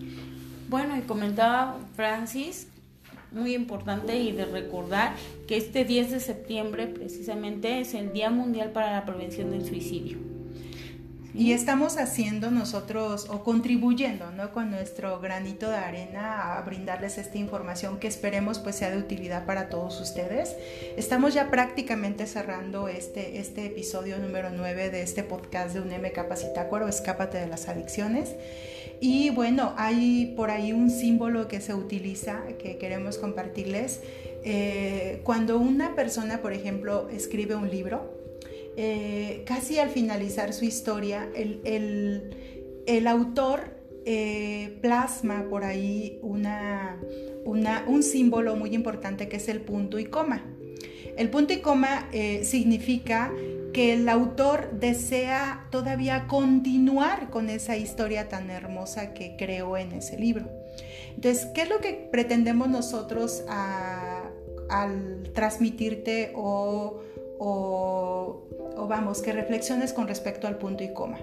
Bueno, 0.68 0.96
y 0.96 1.02
comentaba 1.02 1.78
Francis, 1.94 2.66
muy 3.30 3.54
importante 3.54 4.18
y 4.18 4.32
de 4.32 4.46
recordar 4.46 5.14
que 5.46 5.56
este 5.56 5.84
10 5.84 6.10
de 6.10 6.20
septiembre 6.20 6.88
precisamente 6.88 7.80
es 7.80 7.94
el 7.94 8.12
Día 8.12 8.30
Mundial 8.30 8.72
para 8.72 8.92
la 8.92 9.04
Prevención 9.04 9.50
del 9.52 9.64
Suicidio. 9.64 10.35
Y 11.36 11.52
estamos 11.52 11.98
haciendo 11.98 12.50
nosotros 12.50 13.26
o 13.28 13.44
contribuyendo 13.44 14.30
¿no? 14.30 14.52
con 14.52 14.70
nuestro 14.70 15.20
granito 15.20 15.68
de 15.68 15.76
arena 15.76 16.56
a 16.56 16.62
brindarles 16.62 17.18
esta 17.18 17.36
información 17.36 17.98
que 17.98 18.08
esperemos 18.08 18.58
pues 18.58 18.76
sea 18.76 18.90
de 18.90 18.96
utilidad 18.96 19.44
para 19.44 19.68
todos 19.68 20.00
ustedes. 20.00 20.56
Estamos 20.96 21.34
ya 21.34 21.50
prácticamente 21.50 22.26
cerrando 22.26 22.88
este, 22.88 23.38
este 23.38 23.66
episodio 23.66 24.16
número 24.18 24.48
9 24.48 24.88
de 24.88 25.02
este 25.02 25.24
podcast 25.24 25.74
de 25.74 25.82
UNEM 25.82 26.10
Capacitácuaro, 26.10 26.88
Escápate 26.88 27.36
de 27.36 27.48
las 27.48 27.68
Adicciones. 27.68 28.34
Y 28.98 29.28
bueno, 29.28 29.74
hay 29.76 30.32
por 30.38 30.50
ahí 30.50 30.72
un 30.72 30.88
símbolo 30.88 31.48
que 31.48 31.60
se 31.60 31.74
utiliza 31.74 32.44
que 32.58 32.78
queremos 32.78 33.18
compartirles. 33.18 34.00
Eh, 34.42 35.20
cuando 35.22 35.58
una 35.58 35.94
persona, 35.94 36.40
por 36.40 36.54
ejemplo, 36.54 37.10
escribe 37.10 37.56
un 37.56 37.68
libro, 37.68 38.15
eh, 38.76 39.42
casi 39.46 39.78
al 39.78 39.88
finalizar 39.88 40.52
su 40.52 40.66
historia, 40.66 41.28
el, 41.34 43.06
autor 43.06 43.76
eh, 44.04 44.78
plasma 44.82 45.46
por 45.48 45.64
ahí 45.64 46.18
una, 46.22 47.00
un 47.44 48.02
símbolo 48.02 48.54
muy 48.54 48.74
importante 48.74 49.28
que 49.28 49.36
es 49.36 49.48
el 49.48 49.62
punto 49.62 49.98
y 49.98 50.04
coma. 50.04 50.44
El 51.16 51.30
punto 51.30 51.54
y 51.54 51.60
coma 51.60 52.08
eh, 52.12 52.44
significa 52.44 53.32
que 53.72 53.94
el 53.94 54.08
autor 54.08 54.72
desea 54.78 55.66
todavía 55.70 56.26
continuar 56.26 57.30
con 57.30 57.48
esa 57.48 57.78
historia 57.78 58.28
tan 58.28 58.50
hermosa 58.50 59.14
que 59.14 59.36
creó 59.38 59.78
en 59.78 59.92
ese 59.92 60.18
libro. 60.18 60.50
Entonces, 61.14 61.46
¿qué 61.54 61.62
es 61.62 61.70
lo 61.70 61.78
que 61.78 62.08
pretendemos 62.12 62.68
nosotros 62.68 63.42
al 63.48 65.30
transmitirte 65.34 66.32
o 66.34 67.00
o 67.38 68.86
vamos, 68.88 69.22
que 69.22 69.32
reflexiones 69.32 69.92
con 69.92 70.08
respecto 70.08 70.46
al 70.46 70.58
punto 70.58 70.84
y 70.84 70.92
coma. 70.92 71.18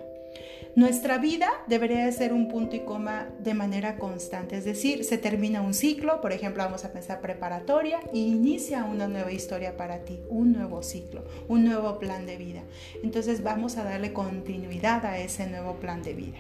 Nuestra 0.76 1.20
vida 1.20 1.52
debería 1.68 2.04
de 2.04 2.12
ser 2.12 2.34
un 2.34 2.48
punto 2.48 2.76
y 2.76 2.80
coma 2.80 3.30
de 3.38 3.54
manera 3.54 3.98
constante, 3.98 4.58
es 4.58 4.66
decir, 4.66 5.04
se 5.04 5.20
termina 5.20 5.62
un 5.62 5.76
ciclo, 5.76 6.20
por 6.20 6.32
ejemplo, 6.32 6.64
vamos 6.64 6.84
a 6.84 6.92
pensar 6.92 7.22
preparatoria 7.22 8.00
y 8.12 8.26
inicia 8.26 8.84
una 8.84 9.08
nueva 9.08 9.32
historia 9.32 9.78
para 9.78 10.00
ti, 10.00 10.20
un 10.30 10.52
nuevo 10.52 10.82
ciclo, 10.82 11.26
un 11.48 11.64
nuevo 11.64 12.00
plan 12.00 12.26
de 12.26 12.38
vida. 12.38 12.64
Entonces 13.04 13.44
vamos 13.44 13.78
a 13.78 13.84
darle 13.84 14.14
continuidad 14.14 15.06
a 15.06 15.20
ese 15.20 15.46
nuevo 15.46 15.76
plan 15.76 16.02
de 16.02 16.16
vida. 16.16 16.38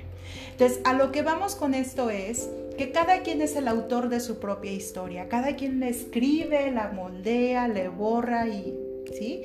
Entonces, 0.51 0.79
a 0.83 0.93
lo 0.93 1.12
que 1.12 1.21
vamos 1.21 1.55
con 1.55 1.75
esto 1.75 2.09
es 2.09 2.49
que 2.75 2.91
cada 2.91 3.21
quien 3.21 3.41
es 3.41 3.55
el 3.55 3.67
autor 3.67 4.09
de 4.09 4.19
su 4.19 4.39
propia 4.39 4.71
historia, 4.71 5.27
cada 5.29 5.55
quien 5.55 5.79
le 5.79 5.89
escribe, 5.89 6.71
la 6.71 6.89
moldea, 6.89 7.67
le 7.67 7.88
borra 7.88 8.47
y, 8.47 8.73
¿sí? 9.12 9.44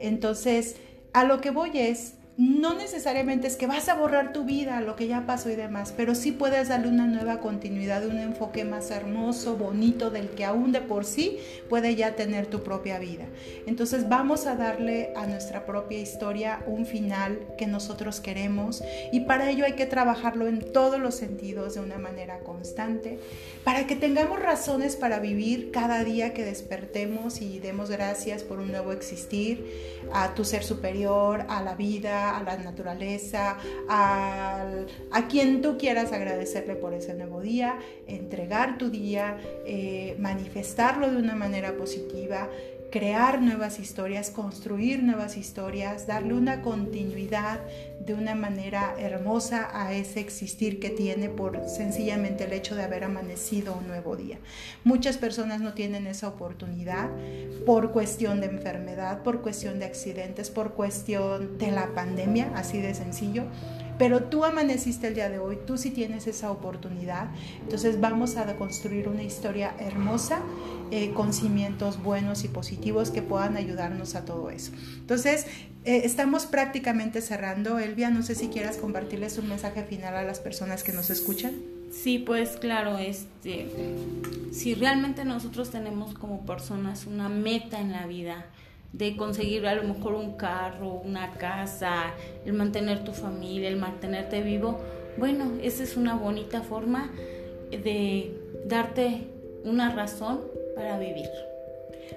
Entonces, 0.00 0.76
a 1.12 1.24
lo 1.24 1.40
que 1.40 1.50
voy 1.50 1.70
es, 1.74 2.14
no 2.38 2.74
necesariamente 2.74 3.48
es 3.48 3.56
que 3.56 3.66
vas 3.66 3.88
a 3.88 3.96
borrar 3.96 4.32
tu 4.32 4.44
vida, 4.44 4.80
lo 4.80 4.94
que 4.94 5.08
ya 5.08 5.26
pasó 5.26 5.50
y 5.50 5.56
demás, 5.56 5.92
pero 5.96 6.14
sí 6.14 6.30
puedes 6.30 6.68
darle 6.68 6.86
una 6.86 7.08
nueva 7.08 7.40
continuidad, 7.40 8.06
un 8.06 8.20
enfoque 8.20 8.64
más 8.64 8.92
hermoso, 8.92 9.56
bonito, 9.56 10.10
del 10.10 10.30
que 10.30 10.44
aún 10.44 10.70
de 10.70 10.80
por 10.80 11.04
sí 11.04 11.40
puede 11.68 11.96
ya 11.96 12.14
tener 12.14 12.46
tu 12.46 12.62
propia 12.62 13.00
vida. 13.00 13.24
Entonces 13.66 14.08
vamos 14.08 14.46
a 14.46 14.54
darle 14.54 15.12
a 15.16 15.26
nuestra 15.26 15.66
propia 15.66 15.98
historia 15.98 16.62
un 16.68 16.86
final 16.86 17.40
que 17.58 17.66
nosotros 17.66 18.20
queremos 18.20 18.84
y 19.10 19.20
para 19.20 19.50
ello 19.50 19.64
hay 19.64 19.72
que 19.72 19.86
trabajarlo 19.86 20.46
en 20.46 20.60
todos 20.60 21.00
los 21.00 21.16
sentidos 21.16 21.74
de 21.74 21.80
una 21.80 21.98
manera 21.98 22.38
constante, 22.44 23.18
para 23.64 23.88
que 23.88 23.96
tengamos 23.96 24.40
razones 24.40 24.94
para 24.94 25.18
vivir 25.18 25.72
cada 25.72 26.04
día 26.04 26.34
que 26.34 26.44
despertemos 26.44 27.42
y 27.42 27.58
demos 27.58 27.90
gracias 27.90 28.44
por 28.44 28.60
un 28.60 28.70
nuevo 28.70 28.92
existir, 28.92 29.66
a 30.12 30.34
tu 30.34 30.44
ser 30.44 30.62
superior, 30.62 31.44
a 31.48 31.62
la 31.62 31.74
vida, 31.74 32.27
a 32.36 32.42
la 32.42 32.56
naturaleza, 32.56 33.56
a 33.88 35.28
quien 35.28 35.62
tú 35.62 35.78
quieras 35.78 36.12
agradecerle 36.12 36.74
por 36.74 36.94
ese 36.94 37.14
nuevo 37.14 37.40
día, 37.40 37.78
entregar 38.06 38.78
tu 38.78 38.90
día, 38.90 39.38
eh, 39.66 40.16
manifestarlo 40.18 41.10
de 41.10 41.16
una 41.16 41.34
manera 41.34 41.76
positiva, 41.76 42.48
crear 42.90 43.42
nuevas 43.42 43.78
historias, 43.78 44.30
construir 44.30 45.02
nuevas 45.02 45.36
historias, 45.36 46.06
darle 46.06 46.34
una 46.34 46.62
continuidad 46.62 47.60
de 48.08 48.14
una 48.14 48.34
manera 48.34 48.94
hermosa 48.98 49.68
a 49.70 49.92
ese 49.92 50.20
existir 50.20 50.80
que 50.80 50.88
tiene 50.88 51.28
por 51.28 51.68
sencillamente 51.68 52.44
el 52.44 52.54
hecho 52.54 52.74
de 52.74 52.82
haber 52.82 53.04
amanecido 53.04 53.76
un 53.78 53.86
nuevo 53.86 54.16
día. 54.16 54.38
Muchas 54.82 55.18
personas 55.18 55.60
no 55.60 55.74
tienen 55.74 56.06
esa 56.06 56.28
oportunidad 56.28 57.10
por 57.66 57.92
cuestión 57.92 58.40
de 58.40 58.46
enfermedad, 58.46 59.22
por 59.22 59.42
cuestión 59.42 59.78
de 59.78 59.84
accidentes, 59.84 60.48
por 60.48 60.72
cuestión 60.72 61.58
de 61.58 61.70
la 61.70 61.94
pandemia, 61.94 62.50
así 62.54 62.80
de 62.80 62.94
sencillo. 62.94 63.44
Pero 63.98 64.24
tú 64.24 64.44
amaneciste 64.44 65.08
el 65.08 65.14
día 65.14 65.28
de 65.28 65.38
hoy, 65.38 65.58
tú 65.66 65.76
sí 65.76 65.90
tienes 65.90 66.26
esa 66.26 66.50
oportunidad. 66.50 67.28
Entonces 67.62 68.00
vamos 68.00 68.36
a 68.36 68.56
construir 68.56 69.08
una 69.08 69.22
historia 69.22 69.74
hermosa 69.78 70.40
eh, 70.90 71.12
con 71.12 71.32
cimientos 71.32 72.02
buenos 72.02 72.44
y 72.44 72.48
positivos 72.48 73.10
que 73.10 73.22
puedan 73.22 73.56
ayudarnos 73.56 74.14
a 74.14 74.24
todo 74.24 74.50
eso. 74.50 74.72
Entonces, 74.98 75.46
eh, 75.84 76.02
estamos 76.04 76.46
prácticamente 76.46 77.20
cerrando. 77.20 77.78
Elvia, 77.78 78.10
no 78.10 78.22
sé 78.22 78.34
si 78.34 78.48
quieras 78.48 78.76
compartirles 78.76 79.38
un 79.38 79.48
mensaje 79.48 79.84
final 79.84 80.16
a 80.16 80.22
las 80.22 80.40
personas 80.40 80.82
que 80.82 80.92
nos 80.92 81.10
escuchan. 81.10 81.52
Sí, 81.90 82.18
pues 82.18 82.56
claro, 82.56 82.98
este, 82.98 83.66
si 84.52 84.74
realmente 84.74 85.24
nosotros 85.24 85.70
tenemos 85.70 86.14
como 86.14 86.44
personas 86.44 87.06
una 87.06 87.28
meta 87.28 87.80
en 87.80 87.92
la 87.92 88.06
vida, 88.06 88.44
de 88.92 89.16
conseguir 89.16 89.66
a 89.66 89.74
lo 89.74 89.82
mejor 89.82 90.14
un 90.14 90.36
carro, 90.36 90.94
una 91.04 91.34
casa, 91.34 92.14
el 92.44 92.52
mantener 92.52 93.04
tu 93.04 93.12
familia, 93.12 93.68
el 93.68 93.76
mantenerte 93.76 94.42
vivo, 94.42 94.78
bueno, 95.18 95.52
esa 95.62 95.82
es 95.82 95.96
una 95.96 96.14
bonita 96.14 96.62
forma 96.62 97.10
de 97.70 98.32
darte 98.66 99.26
una 99.64 99.94
razón 99.94 100.40
para 100.76 100.98
vivir. 100.98 101.28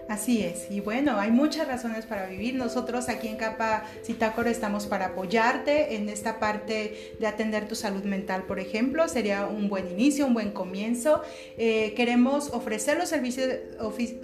Así 0.07 0.43
es, 0.43 0.69
y 0.69 0.81
bueno, 0.81 1.19
hay 1.19 1.31
muchas 1.31 1.67
razones 1.67 2.05
para 2.05 2.25
vivir. 2.27 2.55
Nosotros 2.55 3.07
aquí 3.07 3.27
en 3.27 3.37
Capa 3.37 3.83
Citácoro 4.03 4.49
estamos 4.49 4.85
para 4.85 5.07
apoyarte 5.07 5.95
en 5.95 6.09
esta 6.09 6.39
parte 6.39 7.13
de 7.19 7.27
atender 7.27 7.67
tu 7.67 7.75
salud 7.75 8.03
mental, 8.03 8.43
por 8.43 8.59
ejemplo. 8.59 9.07
Sería 9.07 9.45
un 9.45 9.69
buen 9.69 9.89
inicio, 9.89 10.27
un 10.27 10.33
buen 10.33 10.51
comienzo. 10.51 11.21
Eh, 11.57 11.93
queremos 11.95 12.49
ofrecer 12.49 12.97
los 12.97 13.09
servicios, 13.09 13.47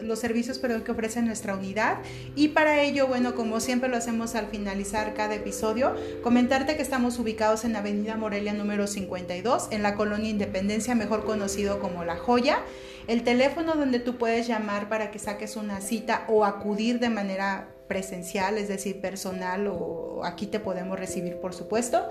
los 0.02 0.20
servicios 0.20 0.60
perdón, 0.60 0.84
que 0.84 0.92
ofrece 0.92 1.22
nuestra 1.22 1.56
unidad 1.56 2.00
y 2.36 2.50
para 2.50 2.82
ello, 2.82 3.08
bueno, 3.08 3.36
como 3.36 3.60
siempre 3.60 3.88
lo 3.88 3.98
hacemos 3.98 4.36
al 4.36 4.48
finalizar 4.48 5.14
cada 5.14 5.36
episodio, 5.36 5.96
comentarte 6.22 6.76
que 6.76 6.82
estamos 6.82 7.18
ubicados 7.20 7.64
en 7.64 7.76
Avenida 7.76 8.18
Morelia 8.18 8.54
número 8.54 8.88
52, 8.88 9.70
en 9.72 9.84
la 9.84 9.96
colonia 9.96 10.30
Independencia, 10.30 10.96
mejor 10.96 11.24
conocido 11.26 11.80
como 11.80 12.04
La 12.04 12.18
Joya. 12.18 12.60
El 13.08 13.24
teléfono 13.24 13.76
donde 13.76 14.00
tú 14.00 14.18
puedes 14.18 14.48
llamar 14.48 14.90
para 14.90 15.12
que 15.12 15.20
saques 15.20 15.56
una 15.56 15.80
cita 15.80 16.26
o 16.28 16.44
acudir 16.44 17.00
de 17.00 17.10
manera 17.10 17.70
presencial, 17.88 18.58
es 18.58 18.68
decir, 18.68 19.00
personal 19.02 19.68
o 19.68 20.22
aquí 20.24 20.48
te 20.48 20.60
podemos 20.60 21.00
recibir, 21.00 21.38
por 21.38 21.54
supuesto. 21.54 22.10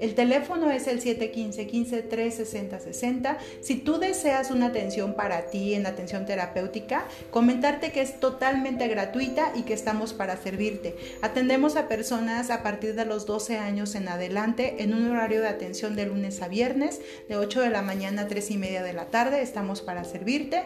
El 0.00 0.14
teléfono 0.14 0.70
es 0.70 0.86
el 0.86 1.02
715-15-360-60. 1.02 3.38
Si 3.60 3.74
tú 3.76 3.98
deseas 3.98 4.50
una 4.50 4.66
atención 4.66 5.14
para 5.14 5.46
ti 5.46 5.74
en 5.74 5.86
atención 5.86 6.26
terapéutica, 6.26 7.06
comentarte 7.30 7.92
que 7.92 8.00
es 8.00 8.18
totalmente 8.20 8.88
gratuita 8.88 9.52
y 9.54 9.62
que 9.62 9.74
estamos 9.74 10.12
para 10.12 10.36
servirte. 10.36 10.96
Atendemos 11.22 11.76
a 11.76 11.88
personas 11.88 12.50
a 12.50 12.62
partir 12.62 12.94
de 12.94 13.04
los 13.04 13.26
12 13.26 13.58
años 13.58 13.94
en 13.94 14.08
adelante 14.08 14.82
en 14.82 14.94
un 14.94 15.10
horario 15.10 15.40
de 15.40 15.48
atención 15.48 15.96
de 15.96 16.06
lunes 16.06 16.40
a 16.42 16.48
viernes, 16.48 17.00
de 17.28 17.36
8 17.36 17.60
de 17.60 17.70
la 17.70 17.82
mañana 17.82 18.22
a 18.22 18.28
3 18.28 18.50
y 18.52 18.56
media 18.56 18.82
de 18.82 18.92
la 18.92 19.06
tarde. 19.06 19.42
Estamos 19.42 19.82
para 19.82 20.04
servirte. 20.04 20.62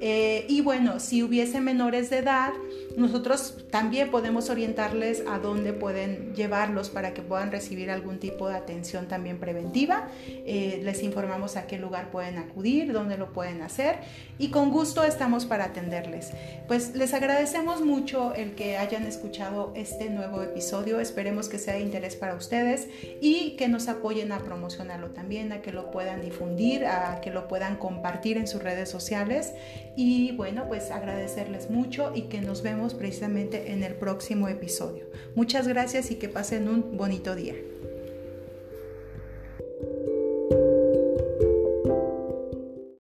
Eh, 0.00 0.44
y 0.48 0.60
bueno, 0.60 1.00
si 1.00 1.22
hubiese 1.22 1.60
menores 1.60 2.10
de 2.10 2.18
edad, 2.18 2.52
nosotros 2.96 3.64
también 3.70 4.05
podemos 4.06 4.50
orientarles 4.50 5.22
a 5.28 5.38
dónde 5.38 5.72
pueden 5.72 6.34
llevarlos 6.34 6.90
para 6.90 7.14
que 7.14 7.22
puedan 7.22 7.50
recibir 7.50 7.90
algún 7.90 8.18
tipo 8.18 8.48
de 8.48 8.56
atención 8.56 9.08
también 9.08 9.38
preventiva. 9.38 10.08
Eh, 10.28 10.80
les 10.82 11.02
informamos 11.02 11.56
a 11.56 11.66
qué 11.66 11.78
lugar 11.78 12.10
pueden 12.10 12.38
acudir, 12.38 12.92
dónde 12.92 13.16
lo 13.16 13.32
pueden 13.32 13.62
hacer 13.62 13.96
y 14.38 14.50
con 14.50 14.70
gusto 14.70 15.04
estamos 15.04 15.46
para 15.46 15.66
atenderles. 15.66 16.32
Pues 16.68 16.94
les 16.94 17.14
agradecemos 17.14 17.80
mucho 17.82 18.34
el 18.34 18.54
que 18.54 18.76
hayan 18.76 19.06
escuchado 19.06 19.72
este 19.74 20.10
nuevo 20.10 20.42
episodio. 20.42 21.00
Esperemos 21.00 21.48
que 21.48 21.58
sea 21.58 21.74
de 21.74 21.80
interés 21.80 22.16
para 22.16 22.34
ustedes 22.34 22.88
y 23.20 23.56
que 23.56 23.68
nos 23.68 23.88
apoyen 23.88 24.32
a 24.32 24.38
promocionarlo 24.38 25.10
también, 25.10 25.52
a 25.52 25.62
que 25.62 25.72
lo 25.72 25.90
puedan 25.90 26.22
difundir, 26.22 26.86
a 26.86 27.20
que 27.20 27.30
lo 27.30 27.48
puedan 27.48 27.76
compartir 27.76 28.36
en 28.36 28.46
sus 28.46 28.62
redes 28.62 28.88
sociales. 28.88 29.52
Y 29.96 30.32
bueno, 30.32 30.66
pues 30.68 30.90
agradecerles 30.90 31.70
mucho 31.70 32.12
y 32.14 32.22
que 32.22 32.40
nos 32.40 32.62
vemos 32.62 32.94
precisamente 32.94 33.72
en 33.72 33.82
próximo 33.98 34.48
episodio. 34.48 35.04
Muchas 35.34 35.68
gracias 35.68 36.10
y 36.10 36.16
que 36.16 36.28
pasen 36.28 36.68
un 36.68 36.96
bonito 36.96 37.34
día. 37.34 37.54